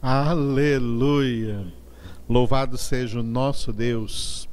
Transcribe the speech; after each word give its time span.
Aleluia! 0.00 1.66
Louvado 2.28 2.78
seja 2.78 3.18
o 3.18 3.22
nosso 3.22 3.72
Deus. 3.72 4.48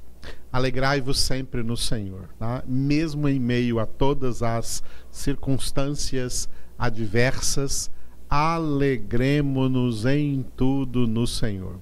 Alegrai-vos 0.51 1.19
sempre 1.19 1.61
no 1.61 1.77
Senhor, 1.77 2.29
tá? 2.39 2.63
mesmo 2.65 3.29
em 3.29 3.39
meio 3.39 3.79
a 3.79 3.85
todas 3.85 4.41
as 4.41 4.81
circunstâncias 5.11 6.49
adversas, 6.79 7.91
alegremos-nos 8.27 10.07
em 10.07 10.43
tudo 10.57 11.05
no 11.05 11.27
Senhor. 11.27 11.79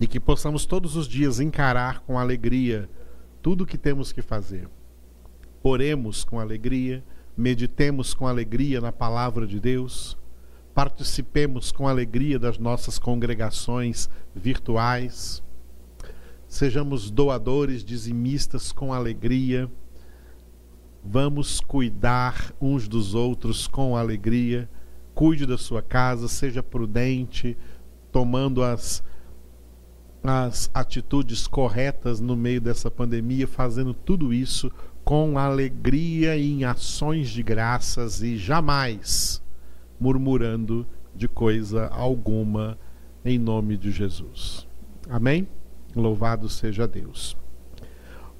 E 0.00 0.06
que 0.06 0.18
possamos 0.18 0.64
todos 0.64 0.96
os 0.96 1.06
dias 1.06 1.40
encarar 1.40 2.00
com 2.00 2.18
alegria 2.18 2.88
tudo 3.42 3.64
o 3.64 3.66
que 3.66 3.76
temos 3.76 4.12
que 4.12 4.22
fazer. 4.22 4.66
Oremos 5.62 6.24
com 6.24 6.40
alegria, 6.40 7.04
meditemos 7.36 8.14
com 8.14 8.26
alegria 8.26 8.80
na 8.80 8.92
palavra 8.92 9.46
de 9.46 9.60
Deus 9.60 10.17
participemos 10.78 11.72
com 11.72 11.88
alegria 11.88 12.38
das 12.38 12.56
nossas 12.56 13.00
congregações 13.00 14.08
virtuais, 14.32 15.42
sejamos 16.46 17.10
doadores, 17.10 17.82
dizimistas 17.82 18.70
com 18.70 18.94
alegria, 18.94 19.68
vamos 21.04 21.58
cuidar 21.58 22.54
uns 22.60 22.86
dos 22.86 23.12
outros 23.12 23.66
com 23.66 23.96
alegria, 23.96 24.70
cuide 25.16 25.46
da 25.46 25.58
sua 25.58 25.82
casa, 25.82 26.28
seja 26.28 26.62
prudente, 26.62 27.58
tomando 28.12 28.62
as, 28.62 29.02
as 30.22 30.70
atitudes 30.72 31.48
corretas 31.48 32.20
no 32.20 32.36
meio 32.36 32.60
dessa 32.60 32.88
pandemia, 32.88 33.48
fazendo 33.48 33.92
tudo 33.92 34.32
isso 34.32 34.70
com 35.04 35.36
alegria 35.40 36.38
em 36.38 36.62
ações 36.62 37.30
de 37.30 37.42
graças 37.42 38.22
e 38.22 38.36
jamais 38.36 39.42
murmurando 39.98 40.86
de 41.14 41.28
coisa 41.28 41.88
alguma, 41.88 42.78
em 43.24 43.38
nome 43.38 43.76
de 43.76 43.90
Jesus. 43.90 44.66
Amém? 45.08 45.48
Louvado 45.94 46.48
seja 46.48 46.86
Deus. 46.86 47.36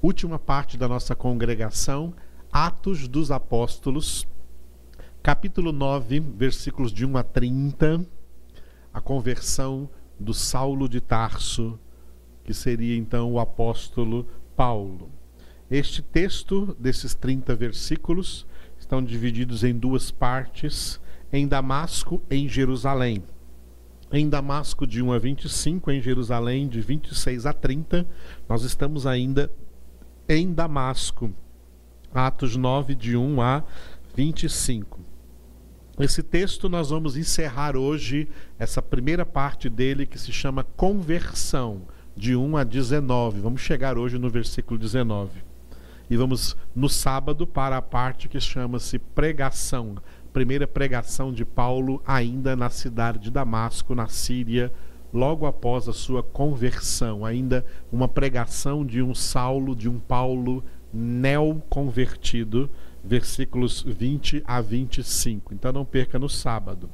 Última 0.01 0.39
parte 0.39 0.77
da 0.77 0.87
nossa 0.87 1.15
congregação, 1.15 2.13
Atos 2.51 3.07
dos 3.07 3.31
Apóstolos, 3.31 4.25
capítulo 5.21 5.71
9, 5.71 6.21
versículos 6.21 6.93
de 6.93 7.05
1 7.05 7.17
a 7.17 7.23
30, 7.23 8.05
a 8.93 9.01
conversão 9.01 9.89
do 10.17 10.33
Saulo 10.33 10.87
de 10.87 11.01
Tarso, 11.01 11.77
que 12.43 12.53
seria 12.53 12.95
então 12.95 13.33
o 13.33 13.39
apóstolo 13.39 14.25
Paulo. 14.55 15.09
Este 15.69 16.01
texto, 16.01 16.75
desses 16.79 17.13
30 17.13 17.53
versículos, 17.55 18.47
estão 18.79 19.03
divididos 19.03 19.63
em 19.63 19.77
duas 19.77 20.09
partes 20.09 20.99
em 21.31 21.47
Damasco, 21.47 22.21
em 22.29 22.47
Jerusalém. 22.47 23.23
Em 24.11 24.27
Damasco, 24.27 24.87
de 24.87 25.01
1 25.01 25.11
a 25.11 25.19
25, 25.19 25.91
em 25.91 26.01
Jerusalém, 26.01 26.67
de 26.67 26.81
26 26.81 27.45
a 27.45 27.53
30, 27.53 28.07
nós 28.47 28.63
estamos 28.63 29.05
ainda 29.05 29.51
em 30.27 30.51
Damasco. 30.51 31.31
Atos 32.13 32.55
9, 32.55 32.95
de 32.95 33.15
1 33.15 33.41
a 33.41 33.63
25. 34.15 34.99
Esse 35.99 36.23
texto 36.23 36.69
nós 36.69 36.89
vamos 36.89 37.17
encerrar 37.17 37.75
hoje, 37.75 38.27
essa 38.57 38.81
primeira 38.81 39.25
parte 39.25 39.69
dele 39.69 40.05
que 40.05 40.17
se 40.17 40.31
chama 40.31 40.63
Conversão, 40.63 41.81
de 42.15 42.35
1 42.35 42.57
a 42.57 42.63
19. 42.63 43.41
Vamos 43.41 43.61
chegar 43.61 43.97
hoje 43.97 44.17
no 44.17 44.29
versículo 44.29 44.79
19. 44.79 45.43
E 46.09 46.17
vamos 46.17 46.57
no 46.75 46.89
sábado 46.89 47.45
para 47.45 47.77
a 47.77 47.81
parte 47.81 48.27
que 48.27 48.39
chama-se 48.39 48.97
Pregação, 48.97 49.97
primeira 50.39 50.65
pregação 50.65 51.33
de 51.33 51.43
Paulo 51.43 52.01
ainda 52.07 52.55
na 52.55 52.69
cidade 52.69 53.19
de 53.19 53.29
Damasco, 53.29 53.93
na 53.93 54.07
Síria, 54.07 54.71
logo 55.13 55.45
após 55.45 55.89
a 55.89 55.91
sua 55.91 56.23
conversão, 56.23 57.25
ainda 57.25 57.65
uma 57.91 58.07
pregação 58.07 58.85
de 58.85 59.01
um 59.01 59.13
Saulo, 59.13 59.75
de 59.75 59.89
um 59.89 59.99
Paulo 59.99 60.63
neoconvertido, 60.93 62.69
versículos 63.03 63.81
20 63.81 64.41
a 64.47 64.61
25. 64.61 65.53
Então 65.53 65.73
não 65.73 65.83
perca 65.83 66.17
no 66.17 66.29
sábado. 66.29 66.89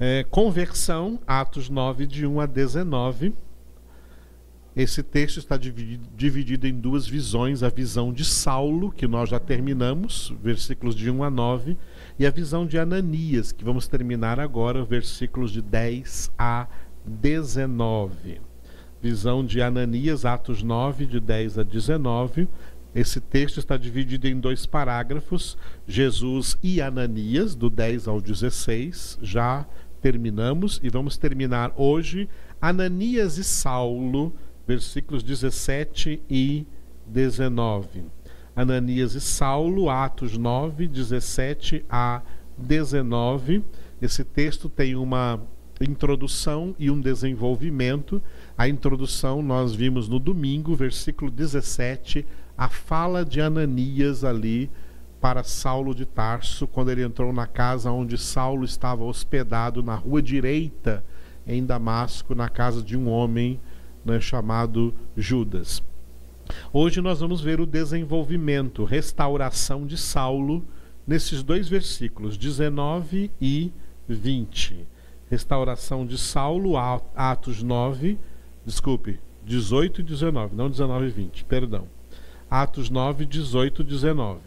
É, 0.00 0.24
conversão, 0.24 1.20
Atos 1.24 1.70
9, 1.70 2.08
de 2.08 2.26
1 2.26 2.40
a 2.40 2.46
19. 2.46 3.32
Esse 4.74 5.02
texto 5.02 5.38
está 5.38 5.56
dividido, 5.56 6.08
dividido, 6.16 6.66
em 6.66 6.74
duas 6.74 7.06
visões: 7.06 7.62
a 7.62 7.68
visão 7.68 8.12
de 8.12 8.24
Saulo, 8.24 8.92
que 8.92 9.06
nós 9.06 9.28
já 9.28 9.40
terminamos, 9.40 10.32
versículos 10.42 10.94
de 10.94 11.10
1 11.10 11.24
a 11.24 11.30
9, 11.30 11.76
e 12.18 12.26
a 12.26 12.30
visão 12.30 12.64
de 12.64 12.78
Ananias, 12.78 13.50
que 13.50 13.64
vamos 13.64 13.88
terminar 13.88 14.38
agora, 14.38 14.84
versículos 14.84 15.50
de 15.50 15.60
10 15.60 16.30
a 16.38 16.68
19. 17.04 18.40
Visão 19.02 19.44
de 19.44 19.60
Ananias, 19.60 20.24
Atos 20.24 20.62
9, 20.62 21.06
de 21.06 21.18
10 21.18 21.58
a 21.58 21.62
19. 21.62 22.46
Esse 22.94 23.20
texto 23.20 23.58
está 23.58 23.76
dividido 23.76 24.28
em 24.28 24.38
dois 24.38 24.66
parágrafos: 24.66 25.58
Jesus 25.86 26.56
e 26.62 26.80
Ananias, 26.80 27.56
do 27.56 27.68
10 27.68 28.06
ao 28.06 28.20
16. 28.20 29.18
Já 29.20 29.66
terminamos 30.00 30.80
e 30.82 30.88
vamos 30.88 31.16
terminar 31.16 31.72
hoje 31.76 32.28
Ananias 32.60 33.36
e 33.36 33.44
Saulo, 33.44 34.32
versículos 34.70 35.24
17 35.24 36.22
e 36.30 36.64
19. 37.04 38.04
Ananias 38.54 39.16
e 39.16 39.20
Saulo, 39.20 39.90
Atos 39.90 40.38
9, 40.38 40.86
17 40.86 41.84
a 41.90 42.22
19. 42.56 43.64
Esse 44.00 44.22
texto 44.22 44.68
tem 44.68 44.94
uma 44.94 45.42
introdução 45.80 46.72
e 46.78 46.88
um 46.88 47.00
desenvolvimento. 47.00 48.22
A 48.56 48.68
introdução 48.68 49.42
nós 49.42 49.74
vimos 49.74 50.08
no 50.08 50.20
domingo, 50.20 50.76
versículo 50.76 51.32
17, 51.32 52.24
a 52.56 52.68
fala 52.68 53.24
de 53.24 53.40
Ananias 53.40 54.22
ali 54.22 54.70
para 55.20 55.42
Saulo 55.42 55.92
de 55.92 56.06
Tarso, 56.06 56.68
quando 56.68 56.92
ele 56.92 57.02
entrou 57.02 57.32
na 57.32 57.48
casa 57.48 57.90
onde 57.90 58.16
Saulo 58.16 58.64
estava 58.64 59.02
hospedado, 59.02 59.82
na 59.82 59.96
rua 59.96 60.22
direita, 60.22 61.04
em 61.44 61.66
Damasco, 61.66 62.36
na 62.36 62.48
casa 62.48 62.80
de 62.80 62.96
um 62.96 63.08
homem 63.08 63.58
né, 64.04 64.20
chamado 64.20 64.94
Judas. 65.16 65.82
Hoje 66.72 67.00
nós 67.00 67.20
vamos 67.20 67.40
ver 67.40 67.60
o 67.60 67.66
desenvolvimento, 67.66 68.84
restauração 68.84 69.86
de 69.86 69.96
Saulo 69.96 70.64
nesses 71.06 71.42
dois 71.42 71.68
versículos, 71.68 72.36
19 72.36 73.30
e 73.40 73.72
20. 74.08 74.86
Restauração 75.30 76.04
de 76.04 76.18
Saulo, 76.18 76.76
Atos 77.14 77.62
9, 77.62 78.18
desculpe, 78.66 79.20
18 79.44 80.00
e 80.00 80.04
19, 80.04 80.54
não 80.54 80.68
19 80.68 81.06
e 81.06 81.10
20, 81.10 81.44
perdão. 81.44 81.86
Atos 82.50 82.90
9, 82.90 83.26
18 83.26 83.82
e 83.82 83.84
19. 83.84 84.40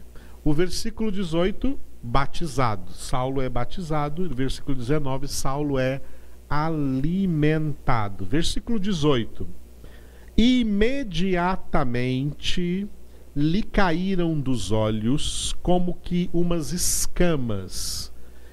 O 0.44 0.52
versículo 0.52 1.10
18, 1.10 1.80
batizado. 2.02 2.92
Saulo 2.92 3.40
é 3.40 3.48
batizado. 3.48 4.24
O 4.24 4.34
versículo 4.34 4.76
19, 4.76 5.26
Saulo 5.26 5.78
é 5.78 6.02
alimentado. 6.48 8.24
Versículo 8.24 8.78
18 8.78 9.46
Imediatamente 10.36 12.88
lhe 13.36 13.62
caíram 13.62 14.40
dos 14.40 14.72
olhos 14.72 15.54
como 15.62 15.94
que 15.94 16.28
umas 16.32 16.72
escamas, 16.72 18.12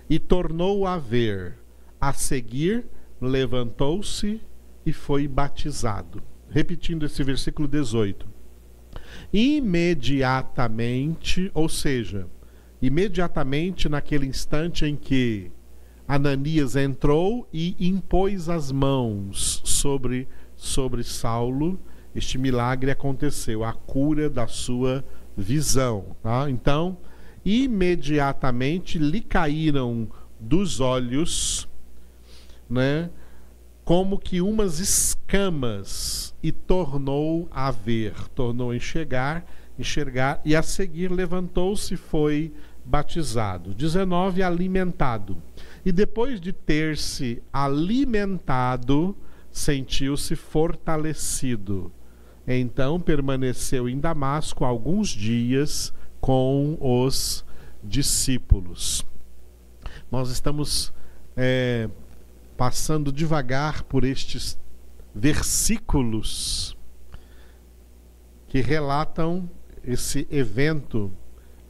e 0.09 0.19
tornou 0.19 0.85
a 0.85 0.97
ver. 0.97 1.57
A 1.99 2.13
seguir, 2.13 2.85
levantou-se 3.19 4.39
e 4.85 4.93
foi 4.93 5.27
batizado. 5.27 6.21
Repetindo 6.49 7.05
esse 7.05 7.23
versículo 7.23 7.67
18. 7.67 8.27
Imediatamente, 9.31 11.51
ou 11.53 11.69
seja, 11.69 12.27
imediatamente 12.81 13.87
naquele 13.87 14.25
instante 14.25 14.83
em 14.85 14.95
que 14.95 15.51
Ananias 16.07 16.75
entrou 16.75 17.47
e 17.53 17.75
impôs 17.79 18.49
as 18.49 18.71
mãos 18.71 19.61
sobre 19.65 20.27
sobre 20.61 21.03
Saulo, 21.03 21.79
este 22.13 22.37
milagre 22.37 22.91
aconteceu, 22.91 23.63
a 23.63 23.73
cura 23.73 24.29
da 24.29 24.45
sua 24.45 25.03
visão. 25.35 26.15
Tá? 26.21 26.47
Então, 26.49 26.97
imediatamente 27.43 28.99
lhe 28.99 29.21
caíram 29.21 30.07
dos 30.39 30.79
olhos, 30.79 31.67
né, 32.69 33.09
como 33.83 34.19
que 34.19 34.39
umas 34.39 34.79
escamas, 34.79 36.33
e 36.43 36.51
tornou 36.51 37.47
a 37.51 37.71
ver, 37.71 38.13
tornou 38.29 38.71
a 38.71 38.75
enxergar, 38.75 39.45
enxergar, 39.77 40.41
e 40.45 40.55
a 40.55 40.61
seguir 40.61 41.11
levantou-se 41.11 41.93
e 41.93 41.97
foi 41.97 42.53
batizado. 42.83 43.73
19, 43.73 44.43
alimentado. 44.43 45.41
E 45.85 45.91
depois 45.91 46.39
de 46.39 46.51
ter 46.51 46.97
se 46.97 47.41
alimentado, 47.51 49.15
sentiu-se 49.51 50.35
fortalecido. 50.35 51.91
Então 52.47 52.99
permaneceu 52.99 53.87
em 53.87 53.99
Damasco 53.99 54.65
alguns 54.65 55.09
dias 55.09 55.93
com 56.19 56.77
os 56.79 57.45
discípulos. 57.83 59.05
Nós 60.11 60.29
estamos 60.29 60.93
é, 61.35 61.89
passando 62.57 63.11
devagar 63.11 63.83
por 63.83 64.03
estes 64.03 64.59
versículos 65.13 66.75
que 68.47 68.61
relatam 68.61 69.49
esse 69.83 70.27
evento 70.29 71.11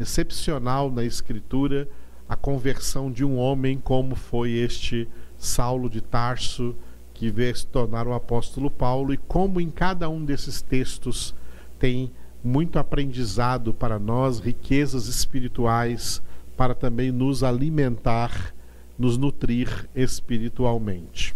excepcional 0.02 0.92
na 0.92 1.04
Escritura, 1.04 1.88
a 2.28 2.36
conversão 2.36 3.12
de 3.12 3.24
um 3.24 3.38
homem 3.38 3.78
como 3.78 4.16
foi 4.16 4.52
este 4.52 5.08
Saulo 5.38 5.90
de 5.90 6.02
Tarso, 6.02 6.76
que 7.14 7.30
veio 7.30 7.56
se 7.56 7.68
tornar 7.68 8.08
o 8.08 8.14
apóstolo 8.14 8.72
Paulo, 8.72 9.14
e 9.14 9.18
como 9.18 9.62
em 9.62 9.70
cada 9.70 10.10
um 10.10 10.24
desses 10.24 10.62
textos 10.62 11.36
tem 11.78 12.12
muito 12.44 12.80
aprendizado 12.80 13.74
para 13.74 14.00
nós, 14.00 14.40
riquezas 14.40 15.08
espirituais, 15.08 16.22
para 16.58 16.74
também 16.74 17.12
nos 17.12 17.44
alimentar, 17.44 18.54
nos 18.98 19.18
nutrir 19.18 19.88
espiritualmente. 19.96 21.36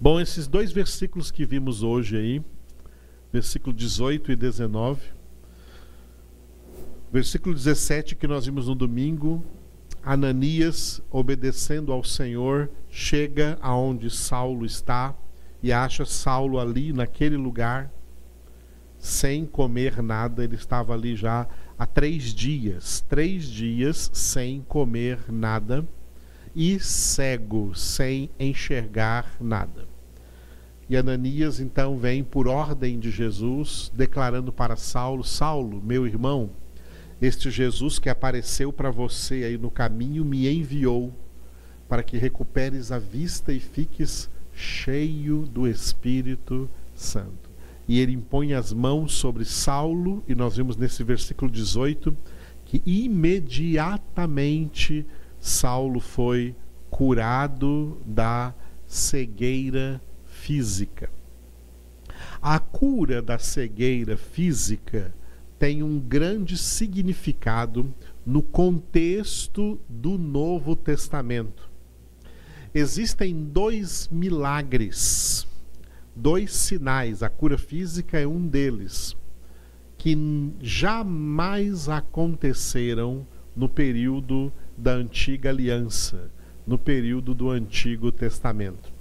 Bom, 0.00 0.20
esses 0.20 0.46
dois 0.46 0.72
versículos 0.72 1.30
que 1.30 1.44
vimos 1.44 1.82
hoje 1.82 2.16
aí, 2.16 2.42
versículo 3.32 3.74
18 3.74 4.32
e 4.32 4.36
19. 4.36 5.00
Versículo 7.16 7.54
17 7.54 8.14
que 8.14 8.26
nós 8.26 8.44
vimos 8.44 8.68
no 8.68 8.74
domingo, 8.74 9.42
Ananias, 10.02 11.00
obedecendo 11.10 11.90
ao 11.90 12.04
Senhor, 12.04 12.70
chega 12.90 13.56
aonde 13.62 14.10
Saulo 14.10 14.66
está 14.66 15.16
e 15.62 15.72
acha 15.72 16.04
Saulo 16.04 16.60
ali 16.60 16.92
naquele 16.92 17.38
lugar, 17.38 17.90
sem 18.98 19.46
comer 19.46 20.02
nada. 20.02 20.44
Ele 20.44 20.56
estava 20.56 20.92
ali 20.92 21.16
já 21.16 21.48
há 21.78 21.86
três 21.86 22.34
dias, 22.34 23.02
três 23.08 23.46
dias 23.46 24.10
sem 24.12 24.60
comer 24.68 25.18
nada 25.32 25.88
e 26.54 26.78
cego, 26.78 27.74
sem 27.74 28.28
enxergar 28.38 29.36
nada. 29.40 29.88
E 30.86 30.94
Ananias 30.98 31.60
então 31.60 31.96
vem 31.96 32.22
por 32.22 32.46
ordem 32.46 32.98
de 32.98 33.10
Jesus, 33.10 33.90
declarando 33.94 34.52
para 34.52 34.76
Saulo: 34.76 35.24
Saulo, 35.24 35.82
meu 35.82 36.06
irmão, 36.06 36.50
este 37.20 37.50
Jesus 37.50 37.98
que 37.98 38.08
apareceu 38.08 38.72
para 38.72 38.90
você 38.90 39.44
aí 39.44 39.58
no 39.58 39.70
caminho 39.70 40.24
me 40.24 40.48
enviou 40.48 41.12
para 41.88 42.02
que 42.02 42.18
recuperes 42.18 42.90
a 42.92 42.98
vista 42.98 43.52
e 43.52 43.60
fiques 43.60 44.28
cheio 44.52 45.46
do 45.46 45.68
Espírito 45.68 46.68
Santo. 46.94 47.50
E 47.86 48.00
ele 48.00 48.12
impõe 48.12 48.52
as 48.52 48.72
mãos 48.72 49.14
sobre 49.14 49.44
Saulo, 49.44 50.24
e 50.26 50.34
nós 50.34 50.56
vimos 50.56 50.76
nesse 50.76 51.04
versículo 51.04 51.48
18 51.50 52.16
que 52.64 52.82
imediatamente 52.84 55.06
Saulo 55.38 56.00
foi 56.00 56.56
curado 56.90 57.96
da 58.04 58.52
cegueira 58.86 60.02
física. 60.24 61.08
A 62.42 62.58
cura 62.58 63.22
da 63.22 63.38
cegueira 63.38 64.16
física 64.16 65.14
tem 65.58 65.82
um 65.82 65.98
grande 65.98 66.56
significado 66.56 67.92
no 68.24 68.42
contexto 68.42 69.80
do 69.88 70.18
Novo 70.18 70.76
Testamento. 70.76 71.70
Existem 72.74 73.44
dois 73.44 74.08
milagres, 74.08 75.46
dois 76.14 76.52
sinais, 76.52 77.22
a 77.22 77.28
cura 77.28 77.56
física 77.56 78.18
é 78.18 78.26
um 78.26 78.46
deles, 78.46 79.16
que 79.96 80.16
jamais 80.60 81.88
aconteceram 81.88 83.26
no 83.54 83.68
período 83.68 84.52
da 84.76 84.92
antiga 84.92 85.48
aliança, 85.48 86.30
no 86.66 86.78
período 86.78 87.34
do 87.34 87.48
Antigo 87.48 88.12
Testamento. 88.12 88.92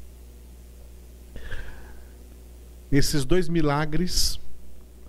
Esses 2.89 3.25
dois 3.25 3.49
milagres 3.49 4.39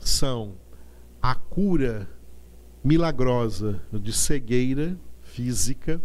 são 0.01 0.55
a 1.29 1.35
cura 1.35 2.09
milagrosa 2.85 3.83
de 3.93 4.13
cegueira 4.13 4.97
física 5.21 6.01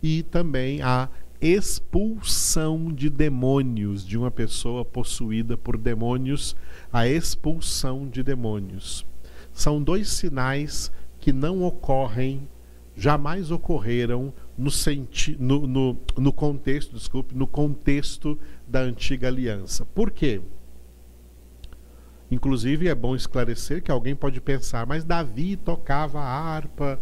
e 0.00 0.22
também 0.22 0.80
a 0.82 1.08
expulsão 1.40 2.92
de 2.92 3.10
demônios 3.10 4.06
de 4.06 4.16
uma 4.16 4.30
pessoa 4.30 4.84
possuída 4.84 5.56
por 5.56 5.76
demônios, 5.76 6.54
a 6.92 7.08
expulsão 7.08 8.08
de 8.08 8.22
demônios. 8.22 9.04
São 9.52 9.82
dois 9.82 10.08
sinais 10.10 10.92
que 11.18 11.32
não 11.32 11.64
ocorrem 11.64 12.48
jamais 12.94 13.50
ocorreram 13.50 14.32
no, 14.56 14.70
senti 14.70 15.36
no, 15.40 15.66
no, 15.66 15.96
no 16.16 16.32
contexto, 16.32 16.94
desculpe, 16.94 17.34
no 17.34 17.48
contexto 17.48 18.38
da 18.68 18.80
antiga 18.80 19.26
aliança. 19.26 19.84
Por 19.86 20.12
quê? 20.12 20.40
Inclusive 22.30 22.88
é 22.88 22.94
bom 22.94 23.16
esclarecer 23.16 23.82
que 23.82 23.90
alguém 23.90 24.14
pode 24.14 24.40
pensar, 24.40 24.86
mas 24.86 25.04
Davi 25.04 25.56
tocava 25.56 26.20
a 26.20 26.28
harpa. 26.28 27.00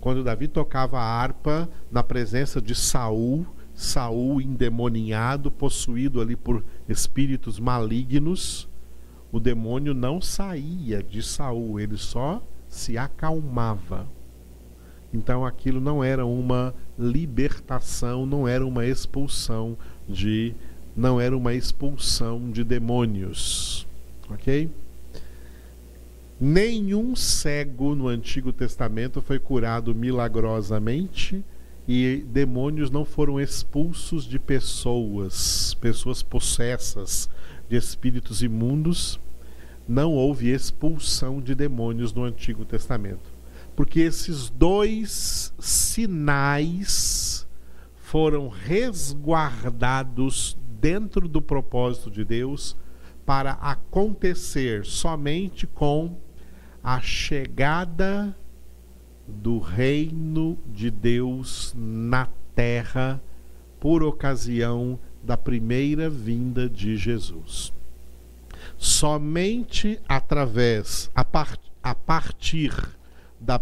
Quando 0.00 0.22
Davi 0.22 0.46
tocava 0.46 0.98
a 0.98 1.02
harpa 1.02 1.68
na 1.90 2.02
presença 2.02 2.60
de 2.60 2.74
Saul, 2.74 3.46
Saul 3.74 4.40
endemoninhado, 4.42 5.50
possuído 5.50 6.20
ali 6.20 6.36
por 6.36 6.62
espíritos 6.88 7.58
malignos, 7.58 8.68
o 9.32 9.40
demônio 9.40 9.94
não 9.94 10.20
saía 10.20 11.02
de 11.02 11.22
Saul, 11.22 11.80
ele 11.80 11.96
só 11.96 12.42
se 12.68 12.98
acalmava. 12.98 14.06
Então 15.12 15.46
aquilo 15.46 15.80
não 15.80 16.04
era 16.04 16.26
uma 16.26 16.74
libertação, 16.98 18.26
não 18.26 18.46
era 18.46 18.66
uma 18.66 18.84
expulsão 18.84 19.78
de 20.06 20.54
não 20.94 21.20
era 21.20 21.36
uma 21.36 21.54
expulsão 21.54 22.50
de 22.50 22.64
demônios. 22.64 23.87
OK? 24.30 24.70
Nenhum 26.40 27.16
cego 27.16 27.94
no 27.94 28.08
Antigo 28.08 28.52
Testamento 28.52 29.20
foi 29.20 29.38
curado 29.38 29.94
milagrosamente 29.94 31.44
e 31.86 32.24
demônios 32.28 32.90
não 32.90 33.04
foram 33.04 33.40
expulsos 33.40 34.24
de 34.24 34.38
pessoas, 34.38 35.74
pessoas 35.80 36.22
possessas 36.22 37.28
de 37.68 37.76
espíritos 37.76 38.42
imundos. 38.42 39.18
Não 39.88 40.12
houve 40.12 40.50
expulsão 40.50 41.40
de 41.40 41.54
demônios 41.54 42.12
no 42.12 42.24
Antigo 42.24 42.64
Testamento 42.64 43.38
porque 43.78 44.00
esses 44.00 44.50
dois 44.50 45.54
sinais 45.56 47.46
foram 47.94 48.48
resguardados 48.48 50.58
dentro 50.80 51.28
do 51.28 51.40
propósito 51.40 52.10
de 52.10 52.24
Deus 52.24 52.76
para 53.28 53.52
acontecer 53.60 54.86
somente 54.86 55.66
com 55.66 56.16
a 56.82 56.98
chegada 57.02 58.34
do 59.26 59.58
reino 59.58 60.58
de 60.66 60.90
Deus 60.90 61.74
na 61.76 62.26
terra 62.54 63.20
por 63.78 64.02
ocasião 64.02 64.98
da 65.22 65.36
primeira 65.36 66.08
vinda 66.08 66.70
de 66.70 66.96
Jesus. 66.96 67.70
Somente 68.78 70.00
através, 70.08 71.10
a, 71.14 71.22
part, 71.22 71.60
a 71.82 71.94
partir 71.94 72.72
da 73.38 73.60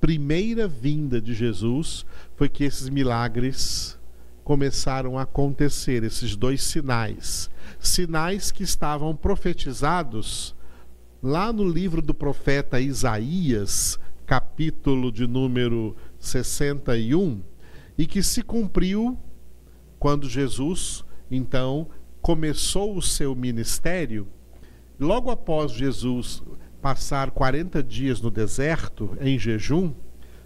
primeira 0.00 0.66
vinda 0.66 1.20
de 1.20 1.34
Jesus 1.34 2.04
foi 2.34 2.48
que 2.48 2.64
esses 2.64 2.88
milagres 2.88 3.96
começaram 4.42 5.16
a 5.16 5.22
acontecer, 5.22 6.02
esses 6.02 6.34
dois 6.34 6.64
sinais. 6.64 7.48
Sinais 7.80 8.50
que 8.50 8.62
estavam 8.62 9.14
profetizados 9.14 10.54
lá 11.22 11.52
no 11.52 11.68
livro 11.68 12.00
do 12.00 12.14
profeta 12.14 12.80
Isaías, 12.80 13.98
capítulo 14.26 15.10
de 15.10 15.26
número 15.26 15.96
61, 16.18 17.42
e 17.96 18.06
que 18.06 18.22
se 18.22 18.42
cumpriu 18.42 19.18
quando 19.98 20.28
Jesus, 20.28 21.04
então, 21.30 21.88
começou 22.22 22.96
o 22.96 23.02
seu 23.02 23.34
ministério. 23.34 24.28
Logo 24.98 25.30
após 25.30 25.72
Jesus 25.72 26.42
passar 26.80 27.30
40 27.32 27.82
dias 27.82 28.20
no 28.20 28.30
deserto, 28.30 29.16
em 29.20 29.38
jejum, 29.38 29.92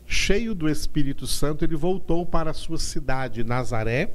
cheio 0.06 0.54
do 0.54 0.68
Espírito 0.68 1.26
Santo, 1.26 1.64
ele 1.64 1.76
voltou 1.76 2.24
para 2.24 2.50
a 2.50 2.54
sua 2.54 2.78
cidade, 2.78 3.44
Nazaré, 3.44 4.14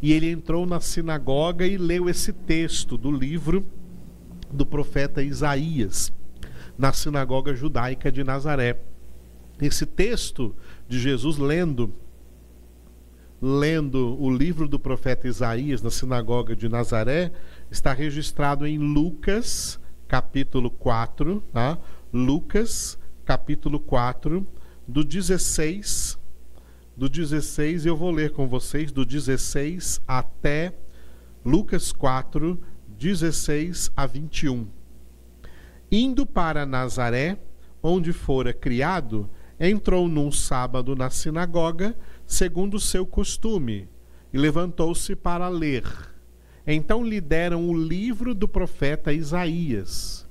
e 0.00 0.12
ele 0.12 0.30
entrou 0.30 0.66
na 0.66 0.80
sinagoga 0.80 1.66
e 1.66 1.76
leu 1.76 2.08
esse 2.08 2.32
texto 2.32 2.96
do 2.96 3.10
livro 3.10 3.64
do 4.50 4.64
profeta 4.64 5.22
Isaías, 5.22 6.12
na 6.78 6.92
sinagoga 6.92 7.54
judaica 7.54 8.10
de 8.10 8.22
Nazaré. 8.22 8.80
Esse 9.60 9.86
texto 9.86 10.54
de 10.88 10.98
Jesus 10.98 11.38
lendo 11.38 11.92
lendo 13.42 14.16
o 14.18 14.30
livro 14.30 14.66
do 14.66 14.78
profeta 14.78 15.28
Isaías 15.28 15.82
na 15.82 15.90
sinagoga 15.90 16.56
de 16.56 16.66
Nazaré 16.66 17.30
está 17.70 17.92
registrado 17.92 18.66
em 18.66 18.78
Lucas 18.78 19.78
capítulo 20.14 20.70
4, 20.70 21.42
tá? 21.52 21.78
Lucas, 22.12 22.98
capítulo 23.24 23.80
4, 23.80 24.46
do 24.86 25.02
16 25.02 26.18
do 26.96 27.08
16, 27.08 27.86
eu 27.86 27.96
vou 27.96 28.10
ler 28.10 28.30
com 28.30 28.46
vocês 28.46 28.92
do 28.92 29.04
16 29.04 30.00
até 30.06 30.72
Lucas 31.44 31.90
4, 31.90 32.58
16 32.86 33.90
a 33.96 34.06
21. 34.06 34.68
Indo 35.90 36.24
para 36.24 36.64
Nazaré, 36.64 37.38
onde 37.82 38.12
fora 38.12 38.52
criado, 38.52 39.28
entrou 39.58 40.08
num 40.08 40.30
sábado 40.30 40.94
na 40.94 41.10
sinagoga, 41.10 41.96
segundo 42.26 42.78
seu 42.78 43.04
costume, 43.04 43.88
e 44.32 44.38
levantou-se 44.38 45.14
para 45.16 45.48
ler. 45.48 45.84
Então 46.66 47.04
lhe 47.04 47.20
deram 47.20 47.68
o 47.68 47.76
livro 47.76 48.34
do 48.34 48.48
profeta 48.48 49.12
Isaías. 49.12 50.26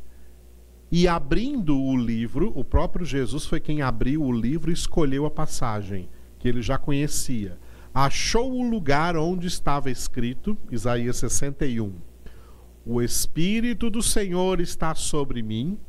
E 0.91 1.08
abrindo 1.08 1.79
o 1.79 1.98
livro, 1.98 2.51
o 2.55 2.63
próprio 2.63 3.05
Jesus 3.05 3.46
foi 3.46 3.60
quem 3.60 3.82
abriu 3.82 4.24
o 4.24 4.32
livro 4.32 4.72
e 4.72 4.74
escolheu 4.74 5.25
a 5.25 5.32
passagem, 5.32 6.08
que 6.43 6.50
ele 6.50 6.62
já 6.62 6.77
conhecia. 6.77 7.57
Achou 7.93 8.51
o 8.51 8.69
lugar 8.69 9.15
onde 9.15 9.47
estava 9.47 9.89
escrito, 9.89 10.57
Isaías 10.69 11.15
61. 11.15 11.93
O 12.85 13.01
Espírito 13.01 13.89
do 13.89 14.03
Senhor 14.03 14.59
está 14.59 14.93
sobre 14.93 15.41
mim, 15.41 15.79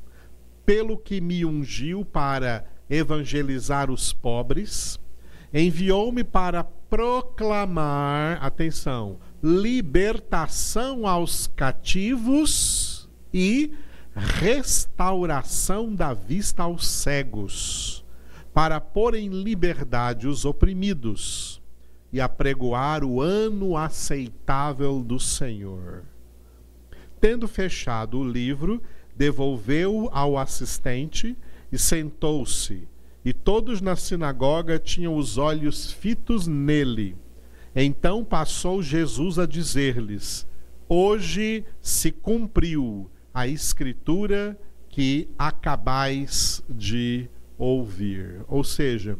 pelo 0.64 0.96
que 0.96 1.20
me 1.20 1.44
ungiu 1.44 2.04
para 2.04 2.64
evangelizar 2.88 3.90
os 3.90 4.12
pobres, 4.12 4.96
enviou-me 5.52 6.22
para 6.22 6.62
proclamar, 6.62 8.38
atenção, 8.40 9.18
libertação 9.42 11.04
aos 11.04 11.48
cativos 11.48 13.10
e 13.32 13.72
restauração 14.14 15.92
da 15.92 16.14
vista 16.14 16.62
aos 16.62 16.86
cegos, 16.86 18.03
para 18.54 18.80
pôr 18.80 19.16
em 19.16 19.28
liberdade 19.28 20.28
os 20.28 20.44
oprimidos 20.44 21.60
e 22.12 22.20
apregoar 22.20 23.02
o 23.02 23.20
ano 23.20 23.76
aceitável 23.76 25.02
do 25.02 25.18
Senhor. 25.18 26.04
Tendo 27.20 27.48
fechado 27.48 28.20
o 28.20 28.28
livro, 28.28 28.80
devolveu 29.16 30.08
ao 30.12 30.38
assistente 30.38 31.36
e 31.72 31.76
sentou-se. 31.76 32.86
E 33.24 33.32
todos 33.32 33.80
na 33.80 33.96
sinagoga 33.96 34.78
tinham 34.78 35.16
os 35.16 35.36
olhos 35.36 35.90
fitos 35.90 36.46
nele. 36.46 37.16
Então 37.74 38.24
passou 38.24 38.80
Jesus 38.80 39.36
a 39.36 39.46
dizer-lhes: 39.46 40.46
Hoje 40.88 41.64
se 41.80 42.12
cumpriu 42.12 43.10
a 43.32 43.48
escritura 43.48 44.56
que 44.88 45.28
acabais 45.36 46.62
de 46.68 47.28
ouvir. 47.58 48.40
Ou 48.48 48.64
seja, 48.64 49.18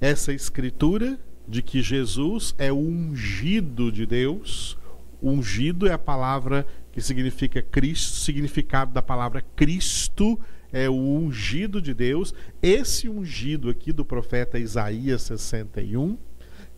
essa 0.00 0.32
escritura 0.32 1.18
de 1.46 1.62
que 1.62 1.80
Jesus 1.80 2.54
é 2.58 2.72
o 2.72 2.76
ungido 2.76 3.92
de 3.92 4.04
Deus, 4.04 4.76
Ungido 5.22 5.88
é 5.88 5.92
a 5.92 5.98
palavra 5.98 6.66
que 6.92 7.00
significa 7.00 7.62
Cristo, 7.62 8.16
significado 8.16 8.92
da 8.92 9.02
palavra 9.02 9.42
Cristo 9.54 10.38
é 10.72 10.88
o 10.88 10.94
ungido 10.94 11.80
de 11.80 11.94
Deus. 11.94 12.34
Esse 12.62 13.08
ungido 13.08 13.70
aqui 13.70 13.92
do 13.92 14.04
profeta 14.04 14.58
Isaías 14.58 15.22
61, 15.22 16.18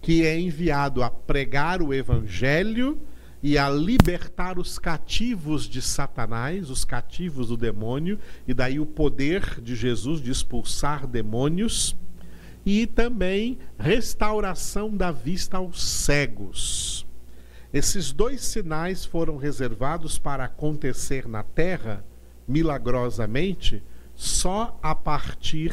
que 0.01 0.25
é 0.25 0.39
enviado 0.39 1.03
a 1.03 1.11
pregar 1.11 1.83
o 1.83 1.93
evangelho 1.93 2.99
e 3.43 3.57
a 3.57 3.71
libertar 3.71 4.59
os 4.59 4.79
cativos 4.79 5.69
de 5.69 5.81
Satanás, 5.81 6.71
os 6.71 6.85
cativos 6.85 7.49
do 7.49 7.57
demônio, 7.57 8.19
e 8.47 8.53
daí 8.53 8.81
o 8.81 8.87
poder 8.87 9.61
de 9.61 9.77
Jesus 9.77 10.21
de 10.21 10.31
expulsar 10.31 11.07
demônios, 11.07 11.97
e 12.67 12.87
também 12.87 13.59
restauração 13.79 14.95
da 14.95 15.13
vista 15.13 15.57
aos 15.57 15.83
cegos. 15.83 17.07
Esses 17.73 18.13
dois 18.13 18.43
sinais 18.43 19.05
foram 19.05 19.37
reservados 19.37 20.19
para 20.19 20.45
acontecer 20.45 21.29
na 21.29 21.43
terra, 21.43 22.05
milagrosamente, 22.47 23.83
só 24.15 24.79
a 24.83 24.95
partir 24.95 25.73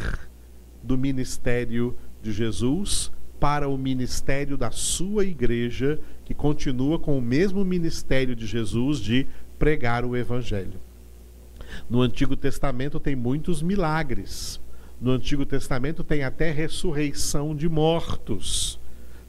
do 0.84 0.98
ministério 0.98 1.98
de 2.22 2.32
Jesus 2.32 3.12
para 3.40 3.68
o 3.68 3.78
ministério 3.78 4.58
da 4.58 4.72
sua 4.72 5.26
igreja, 5.26 6.00
que 6.24 6.34
continua 6.34 6.98
com 6.98 7.18
o 7.18 7.22
mesmo 7.22 7.64
ministério 7.64 8.36
de 8.36 8.46
Jesus 8.46 9.00
de 9.00 9.28
pregar 9.60 10.06
o 10.06 10.16
evangelho. 10.16 10.80
No 11.90 12.02
Antigo 12.02 12.36
Testamento 12.36 13.00
tem 13.00 13.16
muitos 13.16 13.62
milagres. 13.62 14.60
No 15.00 15.12
Antigo 15.12 15.46
Testamento 15.46 16.04
tem 16.04 16.24
até 16.24 16.52
ressurreição 16.52 17.56
de 17.56 17.68
mortos. 17.68 18.80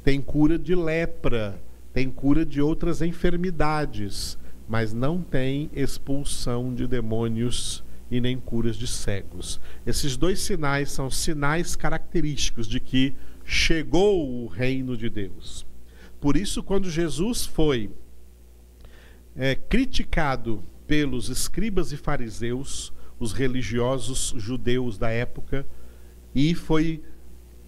Tem 0.04 0.20
cura 0.20 0.58
de 0.58 0.74
lepra, 0.74 1.60
tem 1.92 2.10
cura 2.10 2.44
de 2.44 2.60
outras 2.60 3.02
enfermidades, 3.02 4.38
mas 4.68 4.92
não 4.92 5.20
tem 5.20 5.70
expulsão 5.72 6.72
de 6.72 6.86
demônios 6.86 7.82
e 8.10 8.20
nem 8.20 8.38
curas 8.38 8.76
de 8.76 8.86
cegos. 8.86 9.60
Esses 9.84 10.16
dois 10.16 10.40
sinais 10.40 10.90
são 10.90 11.10
sinais 11.10 11.74
característicos 11.74 12.68
de 12.68 12.78
que 12.78 13.14
chegou 13.46 14.42
o 14.42 14.46
reino 14.48 14.96
de 14.96 15.08
Deus. 15.08 15.64
Por 16.20 16.36
isso, 16.36 16.62
quando 16.62 16.90
Jesus 16.90 17.46
foi 17.46 17.90
é, 19.36 19.54
criticado 19.54 20.62
pelos 20.86 21.28
escribas 21.28 21.92
e 21.92 21.96
fariseus, 21.96 22.92
os 23.18 23.32
religiosos 23.32 24.34
judeus 24.36 24.98
da 24.98 25.10
época, 25.10 25.64
e 26.34 26.54
foi 26.54 27.02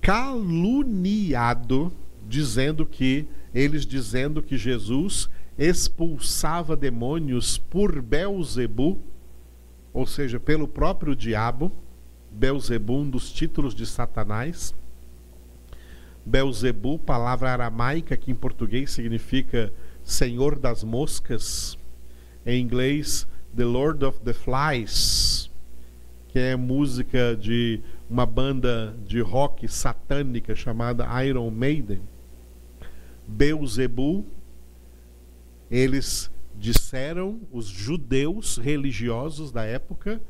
caluniado, 0.01 1.93
dizendo 2.29 2.85
que 2.85 3.27
eles 3.55 3.87
dizendo 3.87 4.43
que 4.43 4.59
Jesus 4.59 5.31
expulsava 5.57 6.77
demônios 6.77 7.57
por 7.57 8.03
Belzebu, 8.03 8.99
ou 9.93 10.07
seja, 10.07 10.39
pelo 10.39 10.69
próprio 10.69 11.17
diabo. 11.17 11.73
Belzebu, 12.31 12.99
um 12.99 13.09
dos 13.09 13.33
títulos 13.33 13.75
de 13.75 13.87
Satanás. 13.87 14.75
Belzebu, 16.29 16.99
palavra 16.99 17.51
aramaica 17.51 18.15
que 18.15 18.31
em 18.31 18.35
português 18.35 18.91
significa 18.91 19.73
Senhor 20.05 20.59
das 20.59 20.85
Moscas. 20.85 21.79
Em 22.45 22.61
inglês, 22.61 23.27
The 23.57 23.65
Lord 23.65 24.05
of 24.05 24.21
the 24.21 24.35
Flies, 24.35 25.51
que 26.29 26.39
é 26.39 26.55
música 26.55 27.35
de 27.35 27.81
uma 28.11 28.27
banda 28.27 28.95
de 29.07 29.21
rock 29.21 29.67
satânica 29.69 30.55
chamada 30.55 31.07
Iron 31.25 31.51
Maiden. 31.51 32.03
Beuzebu, 33.27 34.27
eles 35.71 36.31
disseram, 36.55 37.41
os 37.51 37.67
judeus 37.67 38.59
religiosos 38.59 39.51
da 39.51 39.65
época, 39.65 40.21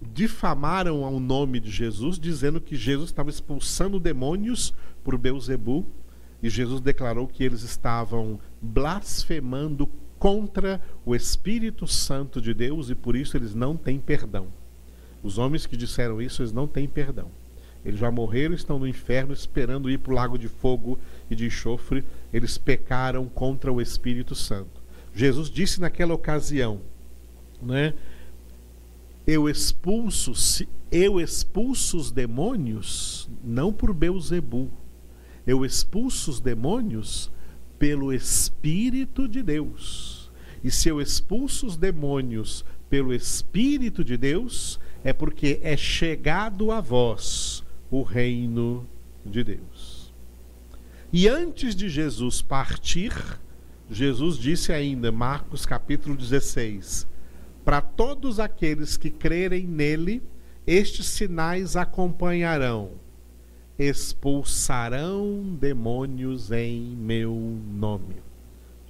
difamaram 0.00 1.04
ao 1.04 1.18
nome 1.18 1.60
de 1.60 1.70
Jesus, 1.70 2.18
dizendo 2.18 2.60
que 2.60 2.76
Jesus 2.76 3.10
estava 3.10 3.30
expulsando 3.30 3.98
demônios 3.98 4.72
por 5.02 5.16
Beuzebu, 5.18 5.86
e 6.42 6.48
Jesus 6.48 6.80
declarou 6.80 7.26
que 7.26 7.42
eles 7.42 7.62
estavam 7.62 8.38
blasfemando 8.62 9.88
contra 10.18 10.80
o 11.04 11.14
Espírito 11.14 11.86
Santo 11.86 12.40
de 12.40 12.52
Deus 12.54 12.90
e 12.90 12.94
por 12.94 13.16
isso 13.16 13.36
eles 13.36 13.54
não 13.54 13.76
têm 13.76 13.98
perdão. 13.98 14.48
Os 15.22 15.38
homens 15.38 15.66
que 15.66 15.76
disseram 15.76 16.22
isso, 16.22 16.42
eles 16.42 16.52
não 16.52 16.66
têm 16.66 16.86
perdão. 16.86 17.30
Eles 17.84 18.00
já 18.00 18.10
morreram, 18.10 18.54
estão 18.54 18.78
no 18.78 18.86
inferno 18.86 19.32
esperando 19.32 19.90
ir 19.90 19.98
para 19.98 20.12
o 20.12 20.14
lago 20.14 20.38
de 20.38 20.48
fogo 20.48 20.98
e 21.30 21.34
de 21.34 21.46
enxofre, 21.46 22.04
eles 22.32 22.58
pecaram 22.58 23.26
contra 23.26 23.72
o 23.72 23.80
Espírito 23.80 24.34
Santo. 24.34 24.82
Jesus 25.14 25.50
disse 25.50 25.80
naquela 25.80 26.14
ocasião, 26.14 26.80
né? 27.62 27.94
Eu 29.30 29.46
expulso, 29.46 30.32
eu 30.90 31.20
expulso 31.20 31.98
os 31.98 32.10
demônios 32.10 33.28
não 33.44 33.70
por 33.70 33.92
Beuzebu. 33.92 34.70
Eu 35.46 35.66
expulso 35.66 36.30
os 36.30 36.40
demônios 36.40 37.30
pelo 37.78 38.10
Espírito 38.10 39.28
de 39.28 39.42
Deus. 39.42 40.32
E 40.64 40.70
se 40.70 40.88
eu 40.88 40.98
expulso 40.98 41.66
os 41.66 41.76
demônios 41.76 42.64
pelo 42.88 43.12
Espírito 43.12 44.02
de 44.02 44.16
Deus, 44.16 44.80
é 45.04 45.12
porque 45.12 45.60
é 45.62 45.76
chegado 45.76 46.72
a 46.72 46.80
vós 46.80 47.62
o 47.90 48.00
reino 48.00 48.88
de 49.26 49.44
Deus. 49.44 50.10
E 51.12 51.28
antes 51.28 51.76
de 51.76 51.90
Jesus 51.90 52.40
partir, 52.40 53.12
Jesus 53.90 54.38
disse 54.38 54.72
ainda, 54.72 55.12
Marcos 55.12 55.66
capítulo 55.66 56.16
16: 56.16 57.06
Para 57.68 57.82
todos 57.82 58.40
aqueles 58.40 58.96
que 58.96 59.10
crerem 59.10 59.66
nele, 59.66 60.22
estes 60.66 61.04
sinais 61.04 61.76
acompanharão. 61.76 62.92
Expulsarão 63.78 65.54
demônios 65.60 66.50
em 66.50 66.96
meu 66.96 67.34
nome. 67.70 68.22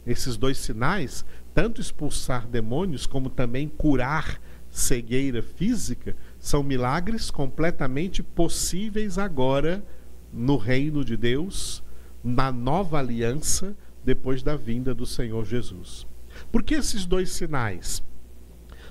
Esses 0.07 0.37
dois 0.37 0.59
sinais, 0.59 1.25
tanto 1.53 1.81
expulsar 1.81 2.47
demônios 2.47 3.05
como 3.05 3.29
também 3.29 3.69
curar 3.69 4.41
cegueira 4.71 5.43
física, 5.43 6.15
são 6.39 6.63
milagres 6.63 7.33
completamente 7.33 8.23
possíveis 8.23 9.19
agora 9.19 9.85
no 10.33 10.57
reino 10.57 11.05
de 11.05 11.17
Deus, 11.17 11.83
na 12.23 12.53
nova 12.53 13.01
aliança, 13.01 13.77
depois 14.05 14.41
da 14.41 14.55
vinda 14.55 14.95
do 14.95 15.05
Senhor 15.05 15.45
Jesus. 15.45 16.07
Por 16.53 16.63
que 16.63 16.77
esses 16.77 17.05
dois 17.05 17.31
sinais? 17.33 18.07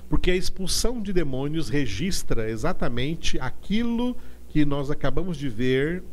Porque 0.10 0.32
a 0.32 0.36
expulsão 0.36 1.02
de 1.02 1.12
demônios 1.12 1.70
registra 1.70 2.50
exatamente 2.50 3.40
aquilo 3.40 4.16
que 4.48 4.66
nós 4.66 4.90
acabamos 4.90 5.38
de 5.38 5.50
ver 5.50 6.04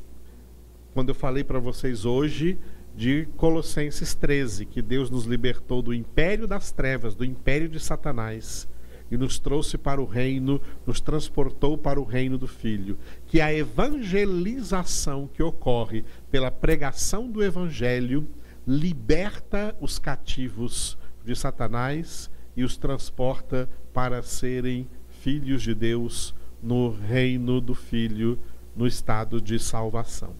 quando 0.92 1.08
eu 1.08 1.14
falei 1.14 1.42
para 1.42 1.58
vocês 1.58 2.04
hoje 2.04 2.56
de 2.96 3.26
Colossenses 3.36 4.14
13, 4.14 4.64
que 4.64 4.80
Deus 4.80 5.10
nos 5.10 5.24
libertou 5.24 5.82
do 5.82 5.92
império 5.92 6.46
das 6.46 6.70
trevas, 6.70 7.16
do 7.16 7.24
império 7.24 7.68
de 7.68 7.80
Satanás 7.80 8.68
e 9.10 9.16
nos 9.16 9.38
trouxe 9.38 9.76
para 9.76 10.00
o 10.00 10.04
reino, 10.04 10.60
nos 10.86 11.00
transportou 11.00 11.76
para 11.76 12.00
o 12.00 12.04
reino 12.04 12.38
do 12.38 12.46
Filho. 12.46 12.96
Que 13.26 13.40
a 13.40 13.52
evangelização 13.52 15.28
que 15.32 15.42
ocorre 15.42 16.04
pela 16.30 16.50
pregação 16.50 17.28
do 17.28 17.42
Evangelho 17.42 18.26
liberta 18.66 19.76
os 19.80 19.98
cativos 19.98 20.96
de 21.24 21.34
Satanás 21.34 22.30
e 22.56 22.62
os 22.62 22.76
transporta 22.76 23.68
para 23.94 24.22
serem 24.22 24.88
filhos 25.22 25.62
de 25.62 25.72
Deus 25.72 26.34
no 26.60 26.90
reino 26.90 27.60
do 27.60 27.74
Filho, 27.74 28.38
no 28.76 28.86
estado 28.86 29.40
de 29.40 29.58
salvação. 29.58 30.34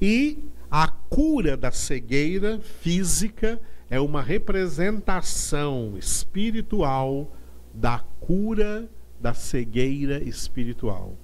E 0.00 0.44
a 0.68 0.88
cura 0.88 1.56
da 1.56 1.70
cegueira 1.70 2.58
física 2.58 3.60
é 3.88 4.00
uma 4.00 4.20
representação 4.20 5.94
espiritual 5.96 7.32
da 7.72 8.00
cura 8.20 8.90
da 9.20 9.32
cegueira 9.32 10.20
espiritual. 10.22 11.16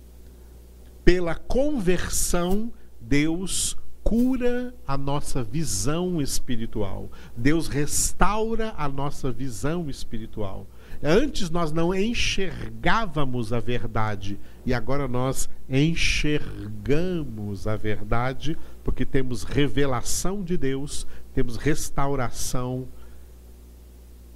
Pela 1.05 1.35
conversão, 1.35 2.73
Deus 3.01 3.77
cura 4.05 4.75
a 4.87 4.97
nossa 4.97 5.43
visão 5.43 6.21
espiritual. 6.23 7.11
Deus 7.37 7.67
restaura 7.69 8.73
a 8.77 8.89
nossa 8.89 9.33
visão 9.33 9.91
espiritual. 9.91 10.67
Antes 11.03 11.51
nós 11.51 11.71
não 11.71 11.95
enxergávamos 11.95 13.53
a 13.53 13.61
verdade 13.61 14.39
e 14.67 14.75
agora 14.75 15.07
nós 15.07 15.49
enxergamos 15.69 17.67
a 17.69 17.77
verdade 17.77 18.59
porque 18.83 19.05
temos 19.05 19.45
revelação 19.45 20.43
de 20.43 20.57
Deus, 20.57 21.07
temos 21.33 21.57
restauração 21.57 22.89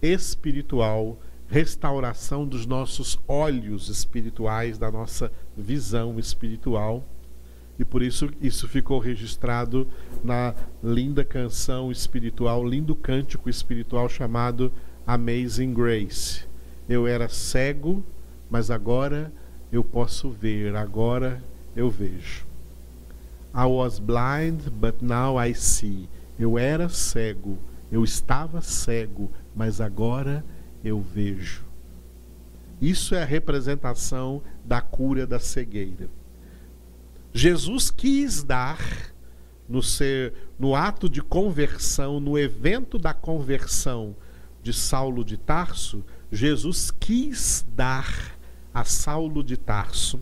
espiritual 0.01 1.19
restauração 1.53 2.47
dos 2.47 2.65
nossos 2.65 3.21
olhos 3.29 3.91
espirituais, 3.91 4.79
da 4.79 4.91
nossa 4.91 5.31
visão 5.55 6.19
espiritual. 6.19 7.07
E 7.79 7.85
por 7.85 8.03
isso 8.03 8.31
isso 8.41 8.67
ficou 8.67 8.99
registrado 8.99 9.87
na 10.25 10.55
linda 10.83 11.23
canção 11.23 11.93
espiritual, 11.93 12.67
lindo 12.67 12.97
cântico 12.97 13.51
espiritual 13.51 14.09
chamado 14.09 14.73
Amazing 15.07 15.75
Grace. 15.75 16.52
Eu 16.93 17.07
era 17.07 17.27
cego, 17.27 18.05
mas 18.51 18.71
agora 18.71 19.33
eu 19.73 19.83
posso 19.83 20.29
ver, 20.29 20.77
agora 20.77 21.43
eu 21.75 21.89
vejo. 21.89 22.45
I 23.55 23.65
was 23.65 23.99
blind, 23.99 24.69
but 24.69 25.01
now 25.01 25.43
I 25.43 25.55
see. 25.55 26.07
Eu 26.39 26.59
era 26.59 26.91
cego, 26.91 27.57
eu 27.91 28.05
estava 28.05 28.61
cego, 28.61 29.31
mas 29.57 29.81
agora 29.81 30.45
eu 30.85 31.01
vejo. 31.01 31.65
Isso 32.79 33.15
é 33.15 33.23
a 33.23 33.27
representação 33.27 34.43
da 34.63 34.83
cura 34.83 35.27
da 35.27 35.41
cegueira. 35.41 36.11
Jesus 37.33 37.91
quis 37.91 38.43
dar 38.43 38.79
no 39.67 39.83
ser 39.83 40.35
no 40.59 40.75
ato 40.75 41.09
de 41.09 41.23
conversão, 41.23 42.21
no 42.21 42.39
evento 42.39 42.99
da 42.99 43.15
conversão 43.15 44.15
de 44.63 44.75
Saulo 44.75 45.25
de 45.25 45.39
Tarso, 45.39 46.05
Jesus 46.33 46.91
quis 46.91 47.65
dar 47.69 48.39
a 48.73 48.85
Saulo 48.85 49.45
de 49.45 49.57
Tarso 49.59 50.19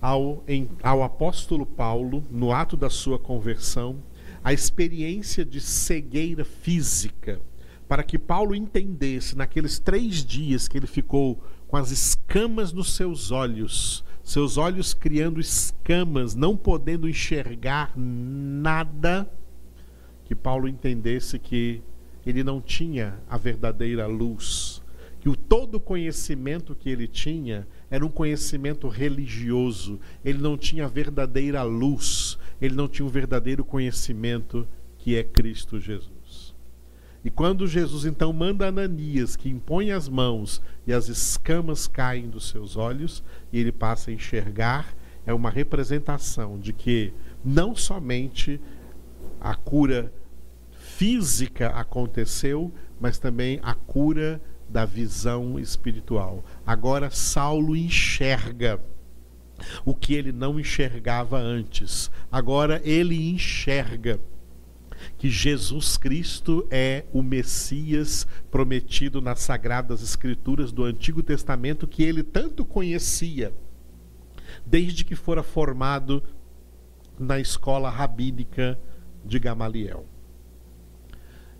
ao, 0.00 0.42
em, 0.48 0.68
ao 0.82 1.04
apóstolo 1.04 1.64
Paulo, 1.64 2.24
no 2.28 2.52
ato 2.52 2.76
da 2.76 2.90
sua 2.90 3.16
conversão, 3.16 4.02
a 4.42 4.52
experiência 4.52 5.44
de 5.44 5.60
cegueira 5.60 6.44
física 6.44 7.40
para 7.92 8.02
que 8.02 8.18
Paulo 8.18 8.54
entendesse 8.54 9.36
naqueles 9.36 9.78
três 9.78 10.24
dias 10.24 10.66
que 10.66 10.78
ele 10.78 10.86
ficou 10.86 11.40
com 11.68 11.76
as 11.76 11.90
escamas 11.90 12.72
nos 12.72 12.94
seus 12.94 13.30
olhos, 13.30 14.02
seus 14.24 14.56
olhos 14.56 14.94
criando 14.94 15.38
escamas, 15.38 16.34
não 16.34 16.56
podendo 16.56 17.08
enxergar 17.08 17.92
nada, 17.94 19.30
que 20.24 20.34
Paulo 20.34 20.66
entendesse 20.66 21.38
que 21.38 21.82
ele 22.30 22.44
não 22.44 22.60
tinha 22.60 23.18
a 23.28 23.36
verdadeira 23.36 24.06
luz, 24.06 24.82
que 25.20 25.28
o 25.28 25.36
todo 25.36 25.78
conhecimento 25.78 26.74
que 26.74 26.90
ele 26.90 27.06
tinha 27.06 27.66
era 27.90 28.04
um 28.04 28.08
conhecimento 28.08 28.88
religioso, 28.88 30.00
ele 30.24 30.38
não 30.38 30.58
tinha 30.58 30.86
a 30.86 30.88
verdadeira 30.88 31.62
luz, 31.62 32.38
ele 32.60 32.74
não 32.74 32.88
tinha 32.88 33.06
o 33.06 33.10
verdadeiro 33.10 33.64
conhecimento 33.64 34.66
que 34.98 35.16
é 35.16 35.22
Cristo 35.22 35.78
Jesus. 35.78 36.52
E 37.24 37.30
quando 37.30 37.68
Jesus 37.68 38.04
então 38.04 38.32
manda 38.32 38.66
Ananias 38.66 39.36
que 39.36 39.48
impõe 39.48 39.92
as 39.92 40.08
mãos 40.08 40.60
e 40.86 40.92
as 40.92 41.08
escamas 41.08 41.86
caem 41.86 42.28
dos 42.28 42.48
seus 42.48 42.76
olhos 42.76 43.22
e 43.52 43.60
ele 43.60 43.70
passa 43.70 44.10
a 44.10 44.14
enxergar, 44.14 44.92
é 45.24 45.32
uma 45.32 45.50
representação 45.50 46.58
de 46.58 46.72
que 46.72 47.12
não 47.44 47.76
somente 47.76 48.60
a 49.40 49.54
cura 49.54 50.12
física 51.02 51.66
aconteceu, 51.70 52.72
mas 53.00 53.18
também 53.18 53.58
a 53.60 53.74
cura 53.74 54.40
da 54.68 54.84
visão 54.84 55.58
espiritual. 55.58 56.44
Agora 56.64 57.10
Saulo 57.10 57.74
enxerga 57.74 58.80
o 59.84 59.96
que 59.96 60.14
ele 60.14 60.30
não 60.30 60.60
enxergava 60.60 61.40
antes. 61.40 62.08
Agora 62.30 62.80
ele 62.84 63.30
enxerga 63.30 64.20
que 65.18 65.28
Jesus 65.28 65.96
Cristo 65.96 66.68
é 66.70 67.04
o 67.12 67.20
Messias 67.20 68.24
prometido 68.48 69.20
nas 69.20 69.40
sagradas 69.40 70.02
escrituras 70.04 70.70
do 70.70 70.84
Antigo 70.84 71.20
Testamento 71.20 71.88
que 71.88 72.04
ele 72.04 72.22
tanto 72.22 72.64
conhecia 72.64 73.52
desde 74.64 75.04
que 75.04 75.16
fora 75.16 75.42
formado 75.42 76.22
na 77.18 77.40
escola 77.40 77.90
rabínica 77.90 78.78
de 79.24 79.40
Gamaliel. 79.40 80.11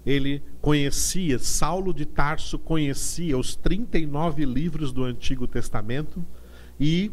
Ele 0.05 0.43
conhecia, 0.61 1.39
Saulo 1.39 1.95
de 1.95 2.05
Tarso 2.05 2.59
conhecia 2.59 3.39
os 3.39 3.55
39 3.55 4.45
livros 4.45 4.93
do 4.93 5.05
Antigo 5.05 5.47
Testamento 5.47 6.25
e 6.79 7.11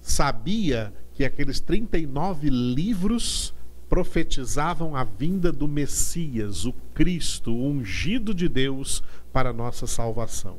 sabia 0.00 0.92
que 1.14 1.24
aqueles 1.24 1.58
39 1.58 2.48
livros 2.48 3.52
profetizavam 3.88 4.94
a 4.94 5.02
vinda 5.02 5.50
do 5.50 5.66
Messias, 5.66 6.64
o 6.64 6.72
Cristo, 6.94 7.52
o 7.52 7.68
ungido 7.68 8.34
de 8.34 8.48
Deus 8.48 9.02
para 9.32 9.50
a 9.50 9.52
nossa 9.52 9.86
salvação. 9.86 10.58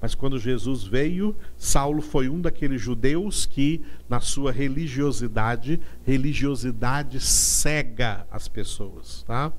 Mas 0.00 0.14
quando 0.14 0.38
Jesus 0.38 0.84
veio, 0.84 1.36
Saulo 1.58 2.00
foi 2.00 2.28
um 2.28 2.40
daqueles 2.40 2.80
judeus 2.80 3.44
que, 3.44 3.82
na 4.08 4.20
sua 4.20 4.50
religiosidade, 4.50 5.78
religiosidade 6.06 7.20
cega 7.20 8.26
as 8.30 8.48
pessoas, 8.48 9.22
tá? 9.24 9.52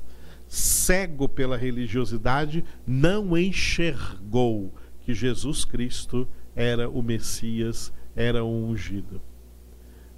Cego 0.53 1.29
pela 1.29 1.55
religiosidade, 1.55 2.61
não 2.85 3.37
enxergou 3.37 4.73
que 4.99 5.13
Jesus 5.13 5.63
Cristo 5.63 6.27
era 6.53 6.89
o 6.89 7.01
Messias, 7.01 7.93
era 8.13 8.43
o 8.43 8.65
ungido. 8.67 9.21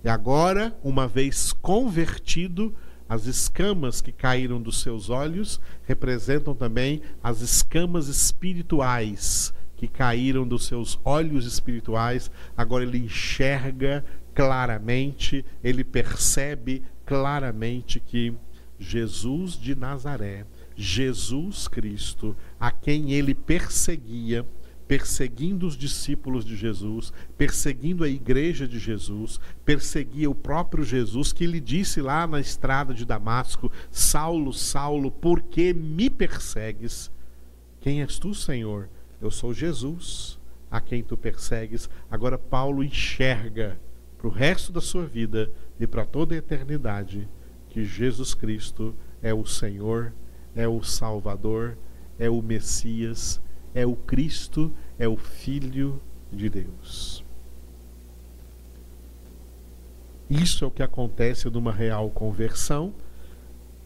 E 0.04 0.10
agora, 0.10 0.76
uma 0.84 1.08
vez 1.08 1.54
convertido, 1.54 2.74
as 3.08 3.28
escamas 3.28 4.02
que 4.02 4.12
caíram 4.12 4.60
dos 4.60 4.82
seus 4.82 5.12
olhos 5.12 5.62
representam 5.84 6.56
também 6.56 7.04
as 7.22 7.41
escamas 7.41 8.08
espirituais 8.08 9.54
que 9.78 9.88
caíram 9.88 10.48
dos 10.48 10.65
seus 10.65 11.00
olhos 11.06 11.46
espirituais. 11.46 12.32
Agora 12.58 12.84
ele 12.84 12.98
enxerga 12.98 14.04
claramente, 14.34 15.46
ele 15.63 15.84
percebe 15.84 16.82
claramente 17.06 18.00
que 18.00 18.34
Jesus 18.84 19.54
de 19.54 19.74
Nazaré, 19.74 20.46
Jesus 20.76 21.67
Cristo, 21.67 22.36
a 22.60 22.69
quem 22.69 23.12
ele 23.13 23.34
perseguia, 23.34 24.46
perseguindo 24.88 25.65
os 25.65 25.78
discípulos 25.78 26.43
de 26.43 26.56
Jesus, 26.56 27.13
perseguindo 27.38 28.04
a 28.04 28.10
igreja 28.10 28.67
de 28.67 28.78
Jesus, 28.78 29.39
perseguia 29.65 30.30
o 30.30 30.36
próprio 30.36 30.84
Jesus, 30.84 31.32
que 31.32 31.46
lhe 31.46 31.60
disse 31.60 32.02
lá 32.02 32.28
na 32.28 32.39
estrada 32.39 32.93
de 32.93 33.06
Damasco: 33.06 33.72
Saulo, 33.89 34.54
Saulo, 34.54 35.10
por 35.10 35.41
que 35.41 35.74
me 35.74 36.10
persegues? 36.10 37.10
Quem 37.80 38.02
és 38.02 38.19
tu, 38.19 38.34
Senhor? 38.36 38.89
Eu 39.22 39.32
sou 39.32 39.54
Jesus, 39.54 40.38
a 40.69 40.82
quem 40.82 41.02
tu 41.04 41.15
persegues. 41.15 41.89
Agora, 42.12 42.38
Paulo 42.38 42.84
enxerga 42.84 43.80
para 44.17 44.28
o 44.28 44.32
resto 44.32 44.72
da 44.72 44.82
sua 44.82 45.06
vida 45.06 45.52
e 45.80 45.88
para 45.88 46.06
toda 46.06 46.36
a 46.36 46.38
eternidade 46.38 47.28
que 47.73 47.83
Jesus 47.83 48.36
Cristo 48.36 48.95
é 49.19 49.33
o 49.33 49.45
Senhor, 49.47 50.13
é 50.55 50.67
o 50.67 50.83
Salvador, 50.83 51.75
é 52.19 52.29
o 52.29 52.39
Messias, 52.39 53.41
é 53.73 53.83
o 53.83 53.95
Cristo, 53.95 54.71
é 54.99 55.07
o 55.07 55.17
Filho 55.17 55.99
de 56.31 56.49
Deus. 56.49 57.25
Isso 60.29 60.63
é 60.63 60.67
o 60.67 60.71
que 60.71 60.83
acontece 60.83 61.49
numa 61.49 61.71
real 61.71 62.12
conversão, 62.12 62.93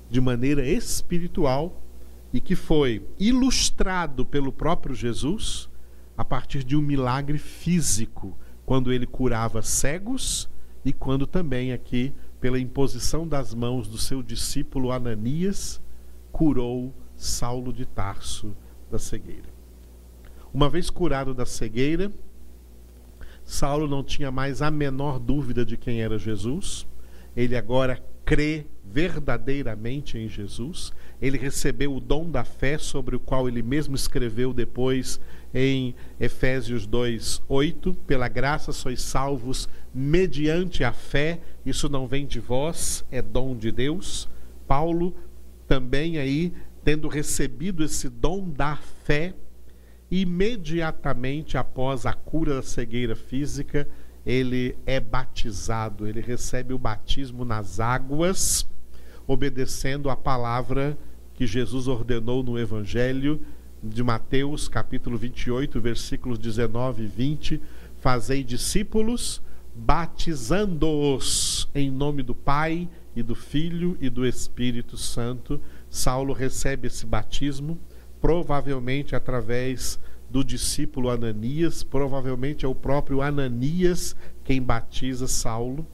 de 0.09 0.19
maneira 0.19 0.67
espiritual, 0.67 1.81
e 2.33 2.41
que 2.41 2.55
foi 2.55 3.07
ilustrado 3.17 4.25
pelo 4.25 4.51
próprio 4.51 4.93
Jesus 4.93 5.69
a 6.17 6.25
partir 6.25 6.61
de 6.61 6.75
um 6.75 6.81
milagre 6.81 7.37
físico, 7.37 8.37
quando 8.65 8.91
ele 8.91 9.05
curava 9.05 9.61
cegos 9.61 10.49
e 10.83 10.91
quando 10.91 11.25
também 11.25 11.71
aqui, 11.71 12.13
pela 12.39 12.59
imposição 12.59 13.27
das 13.27 13.53
mãos 13.53 13.87
do 13.87 13.97
seu 13.97 14.21
discípulo 14.21 14.91
Ananias, 14.91 15.81
curou 16.31 16.93
Saulo 17.15 17.73
de 17.73 17.85
Tarso 17.85 18.55
da 18.91 18.99
cegueira. 18.99 19.49
Uma 20.53 20.69
vez 20.69 20.89
curado 20.89 21.33
da 21.33 21.45
cegueira, 21.45 22.11
Saulo 23.43 23.87
não 23.87 24.03
tinha 24.03 24.29
mais 24.29 24.61
a 24.61 24.69
menor 24.69 25.19
dúvida 25.19 25.65
de 25.65 25.77
quem 25.77 26.01
era 26.01 26.17
Jesus. 26.17 26.85
Ele 27.35 27.55
agora 27.55 28.03
crê 28.25 28.65
verdadeiramente 28.91 30.17
em 30.17 30.27
Jesus. 30.27 30.93
Ele 31.21 31.37
recebeu 31.37 31.95
o 31.95 31.99
dom 31.99 32.29
da 32.29 32.43
fé, 32.43 32.77
sobre 32.77 33.15
o 33.15 33.19
qual 33.19 33.47
ele 33.47 33.61
mesmo 33.61 33.95
escreveu 33.95 34.53
depois 34.53 35.19
em 35.53 35.95
Efésios 36.19 36.85
2, 36.85 37.41
8. 37.47 37.93
Pela 38.05 38.27
graça 38.27 38.71
sois 38.71 39.01
salvos 39.01 39.67
mediante 39.93 40.83
a 40.83 40.93
fé. 40.93 41.39
Isso 41.65 41.89
não 41.89 42.07
vem 42.07 42.25
de 42.25 42.39
vós, 42.39 43.05
é 43.11 43.21
dom 43.21 43.55
de 43.55 43.71
Deus. 43.71 44.29
Paulo 44.67 45.15
também 45.67 46.17
aí, 46.17 46.53
tendo 46.83 47.07
recebido 47.07 47.83
esse 47.83 48.09
dom 48.09 48.49
da 48.49 48.77
fé, 49.03 49.33
imediatamente 50.09 51.57
após 51.57 52.05
a 52.05 52.13
cura 52.13 52.55
da 52.55 52.61
cegueira 52.61 53.15
física, 53.15 53.87
ele 54.25 54.77
é 54.85 54.99
batizado, 54.99 56.07
ele 56.07 56.21
recebe 56.21 56.73
o 56.73 56.77
batismo 56.77 57.45
nas 57.45 57.79
águas, 57.79 58.67
obedecendo 59.27 60.09
a 60.09 60.15
palavra 60.15 60.97
que 61.33 61.45
Jesus 61.45 61.87
ordenou 61.87 62.41
no 62.41 62.57
Evangelho 62.57 63.41
de 63.83 64.01
Mateus, 64.01 64.67
capítulo 64.67 65.17
28, 65.17 65.79
versículos 65.79 66.39
19 66.39 67.03
e 67.03 67.07
20: 67.07 67.61
Fazei 67.97 68.43
discípulos, 68.43 69.41
batizando-os 69.75 71.69
em 71.75 71.91
nome 71.91 72.23
do 72.23 72.33
Pai 72.33 72.89
e 73.15 73.21
do 73.21 73.35
Filho 73.35 73.97
e 73.99 74.09
do 74.09 74.25
Espírito 74.25 74.97
Santo. 74.97 75.61
Saulo 75.89 76.33
recebe 76.33 76.87
esse 76.87 77.05
batismo 77.05 77.77
provavelmente 78.19 79.15
através 79.15 79.99
do 80.29 80.43
discípulo 80.43 81.09
Ananias, 81.09 81.83
provavelmente 81.83 82.65
é 82.65 82.67
o 82.67 82.75
próprio 82.75 83.21
Ananias 83.21 84.15
quem 84.43 84.61
batiza 84.61 85.27
Saulo. 85.27 85.85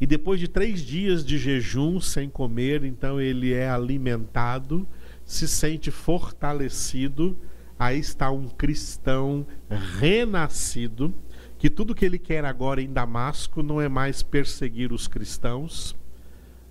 E 0.00 0.06
depois 0.06 0.40
de 0.40 0.48
três 0.48 0.80
dias 0.80 1.24
de 1.24 1.38
jejum 1.38 2.00
sem 2.00 2.28
comer, 2.28 2.84
então 2.84 3.20
ele 3.20 3.52
é 3.52 3.68
alimentado, 3.68 4.86
se 5.24 5.48
sente 5.48 5.90
fortalecido. 5.90 7.36
Aí 7.78 7.98
está 7.98 8.30
um 8.30 8.48
cristão 8.48 9.46
renascido, 9.98 11.14
que 11.58 11.68
tudo 11.68 11.94
que 11.94 12.04
ele 12.04 12.18
quer 12.18 12.44
agora 12.44 12.80
em 12.80 12.92
Damasco 12.92 13.62
não 13.62 13.80
é 13.80 13.88
mais 13.88 14.22
perseguir 14.22 14.92
os 14.92 15.06
cristãos, 15.06 15.94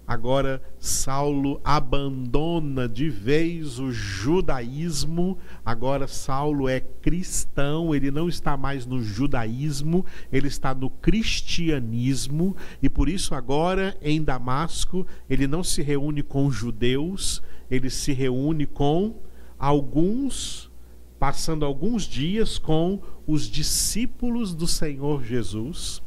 Agora 0.08 0.62
Saulo 0.80 1.60
abandona 1.64 2.88
de 2.88 3.10
vez 3.10 3.80
o 3.80 3.92
judaísmo, 3.92 5.36
agora 5.66 6.08
Saulo 6.08 6.70
é 6.70 6.80
cristão, 6.80 7.94
ele 7.94 8.12
não 8.12 8.30
está 8.30 8.56
mais 8.56 8.86
no 8.86 9.02
judaísmo, 9.02 10.06
ele 10.32 10.48
está 10.48 10.76
no 10.76 10.92
cristianismo, 10.92 12.56
e 12.84 12.88
por 12.88 13.10
isso 13.10 13.34
agora 13.34 13.98
em 14.00 14.24
Damasco 14.24 15.08
ele 15.28 15.48
não 15.48 15.64
se 15.64 15.82
reúne 15.82 16.22
com 16.22 16.52
judeus, 16.52 17.42
ele 17.70 17.90
se 17.90 18.14
reúne 18.14 18.68
com 18.68 19.16
alguns, 19.58 20.72
passando 21.18 21.66
alguns 21.66 22.04
dias 22.04 22.60
com 22.60 23.02
os 23.26 23.50
discípulos 23.50 24.54
do 24.54 24.68
Senhor 24.68 25.24
Jesus 25.24 26.00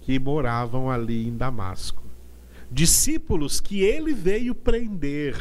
que 0.00 0.18
moravam 0.18 0.90
ali 0.90 1.28
em 1.28 1.36
Damasco 1.36 2.01
discípulos 2.72 3.60
que 3.60 3.82
ele 3.82 4.14
veio 4.14 4.54
prender, 4.54 5.36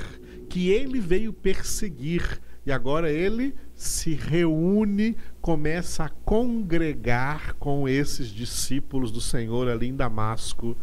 que 0.50 0.70
ele 0.70 1.00
veio 1.00 1.32
perseguir, 1.32 2.41
e 2.65 2.72
agora 2.72 3.10
ele 3.10 3.56
se 3.74 4.13
reúne, 4.13 5.15
começa 5.39 6.04
a 6.04 6.10
congregar 6.10 7.56
com 7.56 7.88
esses 7.88 8.28
discípulos 8.28 9.12
do 9.12 9.22
Senhor 9.22 9.67
ali 9.67 9.88
em 9.88 9.96
Damasco, 9.96 10.78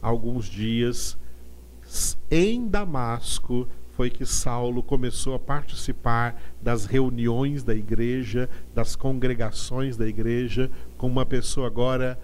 alguns 0.00 0.46
dias. 0.46 1.16
Em 2.30 2.66
Damasco 2.66 3.68
foi 3.90 4.08
que 4.10 4.24
Saulo 4.24 4.82
começou 4.82 5.34
a 5.34 5.38
participar 5.38 6.42
das 6.60 6.86
reuniões 6.86 7.62
da 7.62 7.74
igreja, 7.74 8.48
das 8.74 8.96
congregações 8.96 9.96
da 9.96 10.08
igreja, 10.08 10.70
como 10.96 11.12
uma 11.12 11.26
pessoa 11.26 11.66
agora 11.66 12.18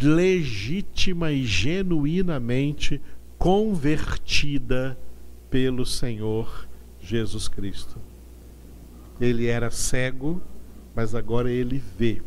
legítima 0.00 1.32
e 1.32 1.44
genuinamente 1.44 3.00
convertida 3.38 4.98
pelo 5.50 5.84
Senhor 5.84 6.68
Jesus 7.00 7.48
Cristo. 7.48 7.98
Ele 9.20 9.46
era 9.46 9.70
cego, 9.70 10.40
mas 10.94 11.14
agora 11.14 11.50
ele 11.50 11.82
vê. 11.98 12.22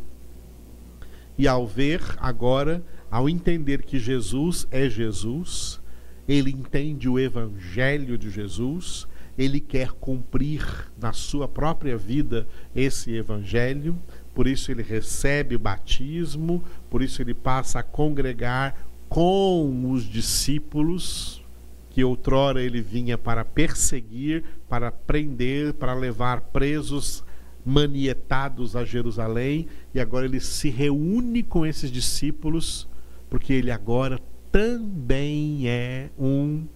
E 1.38 1.46
ao 1.46 1.66
ver, 1.66 2.00
agora, 2.18 2.84
ao 3.10 3.28
entender 3.28 3.82
que 3.82 3.98
Jesus 3.98 4.66
é 4.70 4.88
Jesus, 4.88 5.80
ele 6.28 6.50
entende 6.50 7.08
o 7.08 7.18
evangelho 7.18 8.16
de 8.16 8.30
Jesus, 8.30 9.06
ele 9.38 9.60
quer 9.60 9.92
cumprir 9.92 10.90
na 11.00 11.12
sua 11.12 11.46
própria 11.46 11.96
vida 11.96 12.48
esse 12.74 13.12
evangelho, 13.12 13.96
por 14.36 14.46
isso 14.46 14.70
ele 14.70 14.82
recebe 14.82 15.56
o 15.56 15.58
batismo, 15.58 16.62
por 16.90 17.00
isso 17.00 17.22
ele 17.22 17.32
passa 17.32 17.78
a 17.78 17.82
congregar 17.82 18.86
com 19.08 19.90
os 19.90 20.04
discípulos 20.04 21.42
que 21.88 22.04
outrora 22.04 22.62
ele 22.62 22.82
vinha 22.82 23.16
para 23.16 23.46
perseguir, 23.46 24.44
para 24.68 24.92
prender, 24.92 25.72
para 25.72 25.94
levar 25.94 26.42
presos 26.42 27.24
manietados 27.64 28.76
a 28.76 28.84
Jerusalém, 28.84 29.68
e 29.94 29.98
agora 29.98 30.26
ele 30.26 30.38
se 30.38 30.68
reúne 30.68 31.42
com 31.42 31.64
esses 31.64 31.90
discípulos, 31.90 32.86
porque 33.30 33.54
ele 33.54 33.70
agora 33.70 34.20
também 34.52 35.66
é 35.66 36.10
um 36.18 36.66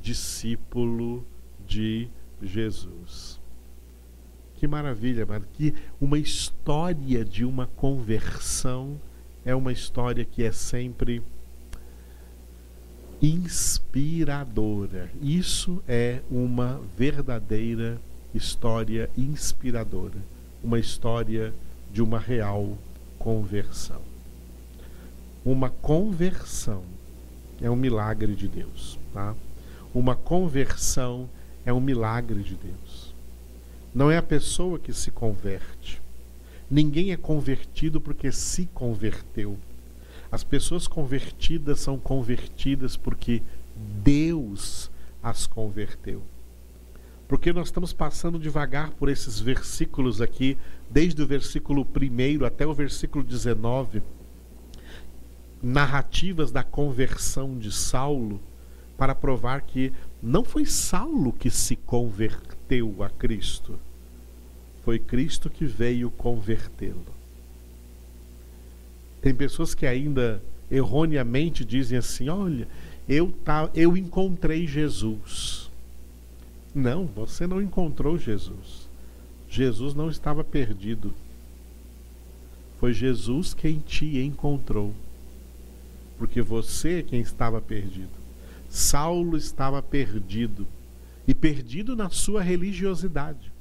discípulo 0.00 1.26
de 1.66 2.08
Jesus. 2.40 3.37
Que 4.58 4.66
maravilha, 4.66 5.24
mano. 5.24 5.46
Que 5.54 5.72
uma 6.00 6.18
história 6.18 7.24
de 7.24 7.44
uma 7.44 7.66
conversão 7.66 9.00
é 9.44 9.54
uma 9.54 9.70
história 9.70 10.24
que 10.24 10.42
é 10.42 10.50
sempre 10.50 11.22
inspiradora. 13.22 15.10
Isso 15.22 15.82
é 15.86 16.20
uma 16.30 16.80
verdadeira 16.96 18.00
história 18.34 19.08
inspiradora, 19.16 20.18
uma 20.62 20.78
história 20.78 21.52
de 21.92 22.02
uma 22.02 22.18
real 22.18 22.76
conversão. 23.18 24.00
Uma 25.44 25.70
conversão 25.70 26.82
é 27.60 27.70
um 27.70 27.76
milagre 27.76 28.34
de 28.34 28.48
Deus, 28.48 28.98
tá? 29.14 29.34
Uma 29.94 30.14
conversão 30.14 31.28
é 31.64 31.72
um 31.72 31.80
milagre 31.80 32.42
de 32.42 32.54
Deus. 32.54 33.07
Não 33.94 34.10
é 34.10 34.18
a 34.18 34.22
pessoa 34.22 34.78
que 34.78 34.92
se 34.92 35.10
converte. 35.10 36.00
Ninguém 36.70 37.12
é 37.12 37.16
convertido 37.16 38.00
porque 38.00 38.30
se 38.30 38.66
converteu. 38.66 39.58
As 40.30 40.44
pessoas 40.44 40.86
convertidas 40.86 41.80
são 41.80 41.98
convertidas 41.98 42.96
porque 42.96 43.42
Deus 44.02 44.90
as 45.22 45.46
converteu. 45.46 46.22
Porque 47.26 47.52
nós 47.52 47.68
estamos 47.68 47.92
passando 47.92 48.38
devagar 48.38 48.90
por 48.90 49.08
esses 49.08 49.40
versículos 49.40 50.20
aqui, 50.20 50.58
desde 50.90 51.22
o 51.22 51.26
versículo 51.26 51.82
1 51.82 52.44
até 52.44 52.66
o 52.66 52.74
versículo 52.74 53.24
19, 53.24 54.02
narrativas 55.62 56.50
da 56.50 56.62
conversão 56.62 57.58
de 57.58 57.72
Saulo, 57.72 58.40
para 58.96 59.14
provar 59.14 59.62
que 59.62 59.92
não 60.22 60.44
foi 60.44 60.66
Saulo 60.66 61.32
que 61.32 61.50
se 61.50 61.76
converteu 61.76 62.57
a 63.02 63.08
Cristo 63.08 63.78
foi 64.88 64.98
Cristo 64.98 65.50
que 65.50 65.66
veio 65.66 66.10
convertê-lo. 66.10 67.04
Tem 69.20 69.34
pessoas 69.34 69.74
que 69.74 69.84
ainda 69.84 70.42
erroneamente 70.70 71.62
dizem 71.62 71.98
assim: 71.98 72.30
olha, 72.30 72.66
eu, 73.06 73.30
tá, 73.44 73.68
eu 73.74 73.98
encontrei 73.98 74.66
Jesus. 74.66 75.70
Não, 76.74 77.04
você 77.04 77.46
não 77.46 77.60
encontrou 77.60 78.16
Jesus. 78.16 78.88
Jesus 79.50 79.92
não 79.92 80.08
estava 80.08 80.42
perdido. 80.42 81.12
Foi 82.80 82.94
Jesus 82.94 83.52
quem 83.52 83.80
te 83.80 84.18
encontrou. 84.18 84.94
Porque 86.16 86.40
você 86.40 87.00
é 87.00 87.02
quem 87.02 87.20
estava 87.20 87.60
perdido. 87.60 88.08
Saulo 88.70 89.36
estava 89.36 89.82
perdido. 89.82 90.66
E 91.28 91.34
perdido 91.34 91.94
na 91.94 92.10
sua 92.10 92.42
religiosidade. 92.42 93.52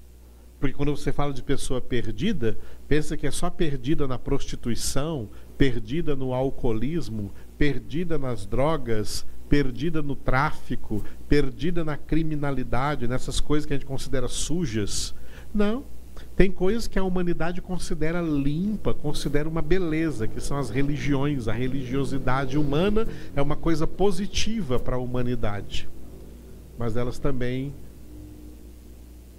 Porque 0.60 0.76
quando 0.76 0.96
você 0.96 1.12
fala 1.12 1.34
de 1.34 1.44
pessoa 1.44 1.80
perdida, 1.80 2.58
pensa 2.88 3.16
que 3.16 3.28
é 3.28 3.32
só 3.32 3.50
perdida 3.50 4.08
na 4.08 4.18
prostituição, 4.18 5.30
perdida 5.58 6.16
no 6.16 6.34
alcoolismo, 6.34 7.32
perdida 7.58 8.18
nas 8.18 8.46
drogas, 8.46 9.26
perdida 9.48 10.02
no 10.02 10.16
tráfico, 10.16 11.04
perdida 11.30 11.84
na 11.84 11.96
criminalidade, 11.96 13.08
nessas 13.08 13.40
coisas 13.40 13.66
que 13.66 13.74
a 13.74 13.76
gente 13.76 13.86
considera 13.86 14.28
sujas. 14.28 15.14
Não. 15.54 15.84
Tem 16.36 16.52
coisas 16.52 16.88
que 16.88 16.98
a 16.98 17.04
humanidade 17.04 17.62
considera 17.62 18.22
limpa, 18.22 18.94
considera 18.94 19.48
uma 19.48 19.62
beleza, 19.62 20.28
que 20.28 20.42
são 20.42 20.58
as 20.58 20.72
religiões. 20.72 21.48
A 21.48 21.54
religiosidade 21.54 22.58
humana 22.58 23.08
é 23.36 23.42
uma 23.42 23.56
coisa 23.56 23.86
positiva 23.86 24.80
para 24.80 24.96
a 24.96 25.00
humanidade. 25.00 25.88
Mas 26.78 26.96
elas 26.96 27.18
também 27.20 27.74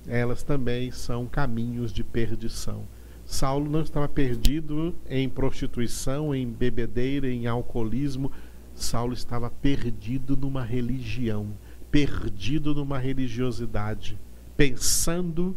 elas 0.06 0.42
também 0.42 0.90
são 0.90 1.26
caminhos 1.26 1.92
de 1.92 2.02
perdição. 2.02 2.84
Saulo 3.26 3.70
não 3.70 3.82
estava 3.82 4.08
perdido 4.08 4.94
em 5.06 5.28
prostituição, 5.28 6.34
em 6.34 6.50
bebedeira, 6.50 7.28
em 7.28 7.46
alcoolismo. 7.46 8.32
Saulo 8.74 9.12
estava 9.12 9.50
perdido 9.50 10.34
numa 10.34 10.64
religião, 10.64 11.48
perdido 11.90 12.74
numa 12.74 12.98
religiosidade, 12.98 14.18
pensando 14.56 15.54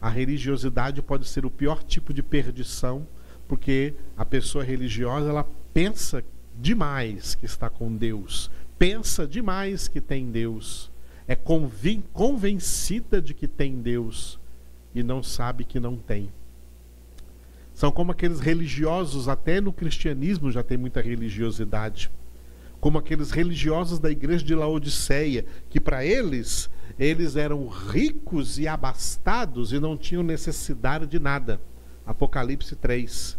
a 0.00 0.08
religiosidade 0.10 1.00
pode 1.00 1.26
ser 1.26 1.46
o 1.46 1.50
pior 1.50 1.82
tipo 1.82 2.12
de 2.12 2.22
perdição, 2.22 3.06
porque 3.48 3.94
a 4.16 4.24
pessoa 4.24 4.62
religiosa 4.64 5.28
ela 5.28 5.46
pensa 5.72 6.22
demais 6.58 7.34
que 7.34 7.46
está 7.46 7.70
com 7.70 7.94
Deus, 7.94 8.50
pensa 8.78 9.26
demais 9.26 9.88
que 9.88 10.00
tem 10.00 10.30
Deus, 10.30 10.90
é 11.30 11.36
convencida 11.36 13.22
de 13.22 13.32
que 13.32 13.46
tem 13.46 13.80
Deus 13.80 14.36
e 14.92 15.00
não 15.00 15.22
sabe 15.22 15.62
que 15.62 15.78
não 15.78 15.96
tem. 15.96 16.28
São 17.72 17.92
como 17.92 18.10
aqueles 18.10 18.40
religiosos, 18.40 19.28
até 19.28 19.60
no 19.60 19.72
cristianismo 19.72 20.50
já 20.50 20.64
tem 20.64 20.76
muita 20.76 21.00
religiosidade. 21.00 22.10
Como 22.80 22.98
aqueles 22.98 23.30
religiosos 23.30 24.00
da 24.00 24.10
igreja 24.10 24.44
de 24.44 24.56
Laodiceia, 24.56 25.46
que 25.68 25.78
para 25.78 26.04
eles 26.04 26.68
eles 26.98 27.36
eram 27.36 27.68
ricos 27.68 28.58
e 28.58 28.66
abastados 28.66 29.72
e 29.72 29.78
não 29.78 29.96
tinham 29.96 30.24
necessidade 30.24 31.06
de 31.06 31.20
nada. 31.20 31.60
Apocalipse 32.04 32.74
3. 32.74 33.38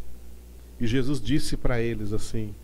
E 0.79 0.87
Jesus 0.87 1.19
disse 1.19 1.57
para 1.57 1.81
eles 1.81 2.13
assim: 2.13 2.55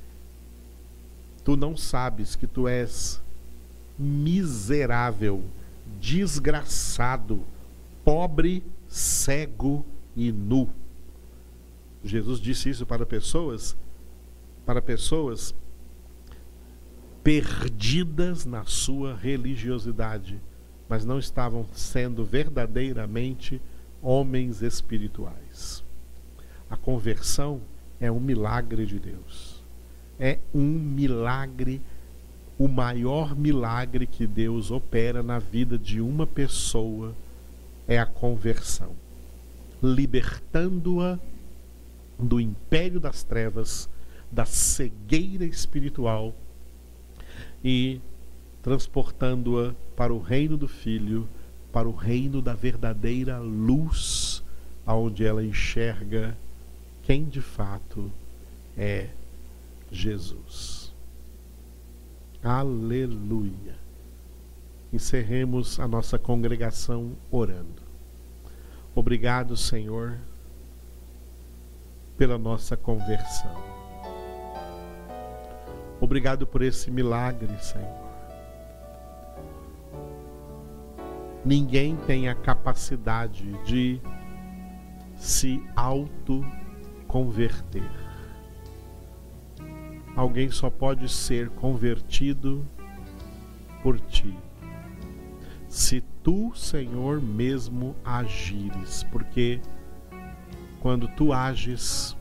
Tu 1.44 1.58
não 1.58 1.76
sabes 1.76 2.34
que 2.34 2.48
tu 2.48 2.66
és 2.66 3.22
miserável, 3.98 5.44
desgraçado, 6.00 7.42
pobre, 8.04 8.64
cego 8.88 9.86
e 10.16 10.32
nu. 10.32 10.70
Jesus 12.04 12.40
disse 12.40 12.70
isso 12.70 12.86
para 12.86 13.06
pessoas 13.06 13.76
para 14.66 14.82
pessoas 14.82 15.56
perdidas 17.24 18.46
na 18.46 18.66
sua 18.66 19.16
religiosidade 19.16 20.40
mas 20.90 21.06
não 21.06 21.20
estavam 21.20 21.66
sendo 21.74 22.24
verdadeiramente 22.24 23.62
homens 24.02 24.62
espirituais. 24.62 25.84
A 26.70 26.78
conversão 26.78 27.62
é 28.00 28.12
um 28.12 28.20
milagre 28.20 28.86
de 28.86 29.00
Deus. 29.00 29.64
É 30.20 30.40
um 30.54 30.62
milagre, 30.62 31.82
o 32.58 32.68
maior 32.68 33.36
milagre 33.36 34.08
que 34.08 34.26
Deus 34.26 34.72
opera 34.72 35.22
na 35.22 35.38
vida 35.38 35.78
de 35.78 36.02
uma 36.02 36.26
pessoa 36.26 37.14
é 37.88 38.00
a 38.00 38.06
conversão, 38.06 38.92
libertando-a 39.82 41.20
do 42.18 42.40
império 42.40 43.00
das 43.00 43.24
trevas, 43.24 43.88
da 44.32 44.44
cegueira 44.44 45.46
espiritual 45.46 46.34
e 47.64 48.02
transportando-a 48.64 49.74
para 49.96 50.14
o 50.14 50.20
reino 50.20 50.58
do 50.58 50.68
Filho, 50.68 51.28
para 51.72 51.88
o 51.88 51.96
reino 51.96 52.42
da 52.42 52.54
verdadeira 52.54 53.38
luz, 53.38 54.44
aonde 54.86 55.24
ela 55.24 55.44
enxerga 55.44 56.36
quem 57.04 57.24
de 57.26 57.42
fato 57.42 58.12
é 58.76 59.08
Jesus. 59.92 60.77
Aleluia. 62.44 63.76
Encerremos 64.92 65.80
a 65.80 65.88
nossa 65.88 66.18
congregação 66.18 67.12
orando. 67.30 67.84
Obrigado, 68.96 69.58
Senhor, 69.58 70.18
pela 72.18 72.38
nossa 72.38 72.78
conversão. 72.78 73.52
Obrigado 76.00 76.48
por 76.48 76.62
esse 76.62 76.90
milagre, 76.90 77.58
Senhor. 77.60 78.08
ninguém 81.48 81.96
tem 81.96 82.28
a 82.28 82.36
capacidade 82.36 83.54
de 83.64 84.02
se 85.16 85.64
auto-converter. 85.76 88.07
Alguém 90.18 90.50
só 90.50 90.68
pode 90.68 91.08
ser 91.08 91.48
convertido 91.50 92.66
por 93.84 94.00
ti. 94.00 94.36
Se 95.70 96.02
tu, 96.24 96.52
Senhor, 96.56 97.22
mesmo 97.22 97.96
agires, 98.04 99.04
porque 99.12 99.62
quando 100.80 101.08
tu 101.10 101.32
ages, 101.32 102.18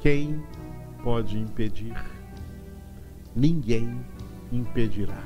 quem 0.00 0.44
pode 1.02 1.38
impedir? 1.38 1.96
Ninguém 3.34 4.04
impedirá. 4.52 5.24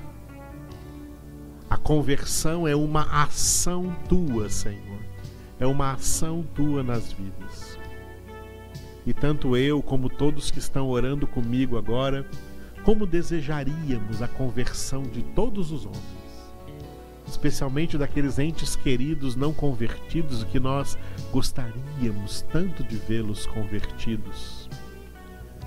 A 1.68 1.76
conversão 1.76 2.68
é 2.68 2.76
uma 2.76 3.02
ação 3.24 3.92
tua, 4.08 4.48
Senhor. 4.48 5.00
É 5.58 5.66
uma 5.66 5.94
ação 5.94 6.44
tua 6.54 6.84
nas 6.84 7.12
vidas. 7.12 7.76
E 9.06 9.12
tanto 9.12 9.56
eu 9.56 9.82
como 9.82 10.08
todos 10.08 10.50
que 10.50 10.58
estão 10.58 10.88
orando 10.88 11.26
comigo 11.26 11.76
agora, 11.76 12.26
como 12.84 13.06
desejaríamos 13.06 14.22
a 14.22 14.28
conversão 14.28 15.02
de 15.02 15.22
todos 15.22 15.70
os 15.70 15.86
homens, 15.86 16.52
especialmente 17.26 17.98
daqueles 17.98 18.38
entes 18.38 18.76
queridos 18.76 19.36
não 19.36 19.52
convertidos 19.52 20.44
que 20.44 20.60
nós 20.60 20.96
gostaríamos 21.32 22.42
tanto 22.52 22.82
de 22.84 22.96
vê-los 22.96 23.46
convertidos. 23.46 24.68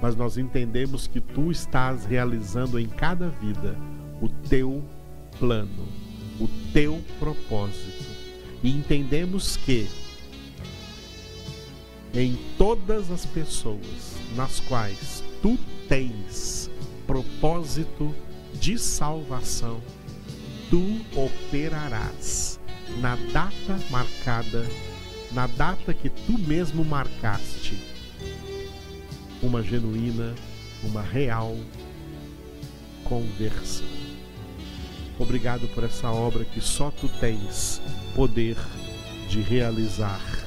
Mas 0.01 0.15
nós 0.15 0.37
entendemos 0.37 1.07
que 1.07 1.19
tu 1.19 1.51
estás 1.51 2.05
realizando 2.05 2.79
em 2.79 2.87
cada 2.87 3.29
vida 3.29 3.75
o 4.21 4.29
teu 4.29 4.83
plano, 5.39 5.87
o 6.39 6.47
teu 6.71 7.01
propósito. 7.19 8.05
E 8.63 8.71
entendemos 8.71 9.57
que 9.57 9.87
em 12.17 12.35
todas 12.57 13.11
as 13.11 13.27
pessoas 13.27 14.15
nas 14.35 14.59
quais 14.61 15.23
tu 15.39 15.55
tens 15.87 16.67
propósito 17.05 18.13
de 18.55 18.75
salvação, 18.79 19.79
tu 20.67 20.99
operarás 21.15 22.59
na 22.99 23.15
data 23.31 23.79
marcada, 23.91 24.65
na 25.31 25.45
data 25.45 25.93
que 25.93 26.09
tu 26.09 26.39
mesmo 26.39 26.83
marcaste, 26.83 27.77
uma 29.43 29.61
genuína, 29.61 30.33
uma 30.83 31.03
real 31.03 31.55
conversão. 33.03 33.85
Obrigado 35.19 35.67
por 35.67 35.83
essa 35.83 36.09
obra 36.09 36.43
que 36.43 36.61
só 36.61 36.89
tu 36.89 37.07
tens 37.19 37.79
poder 38.15 38.57
de 39.29 39.39
realizar. 39.39 40.46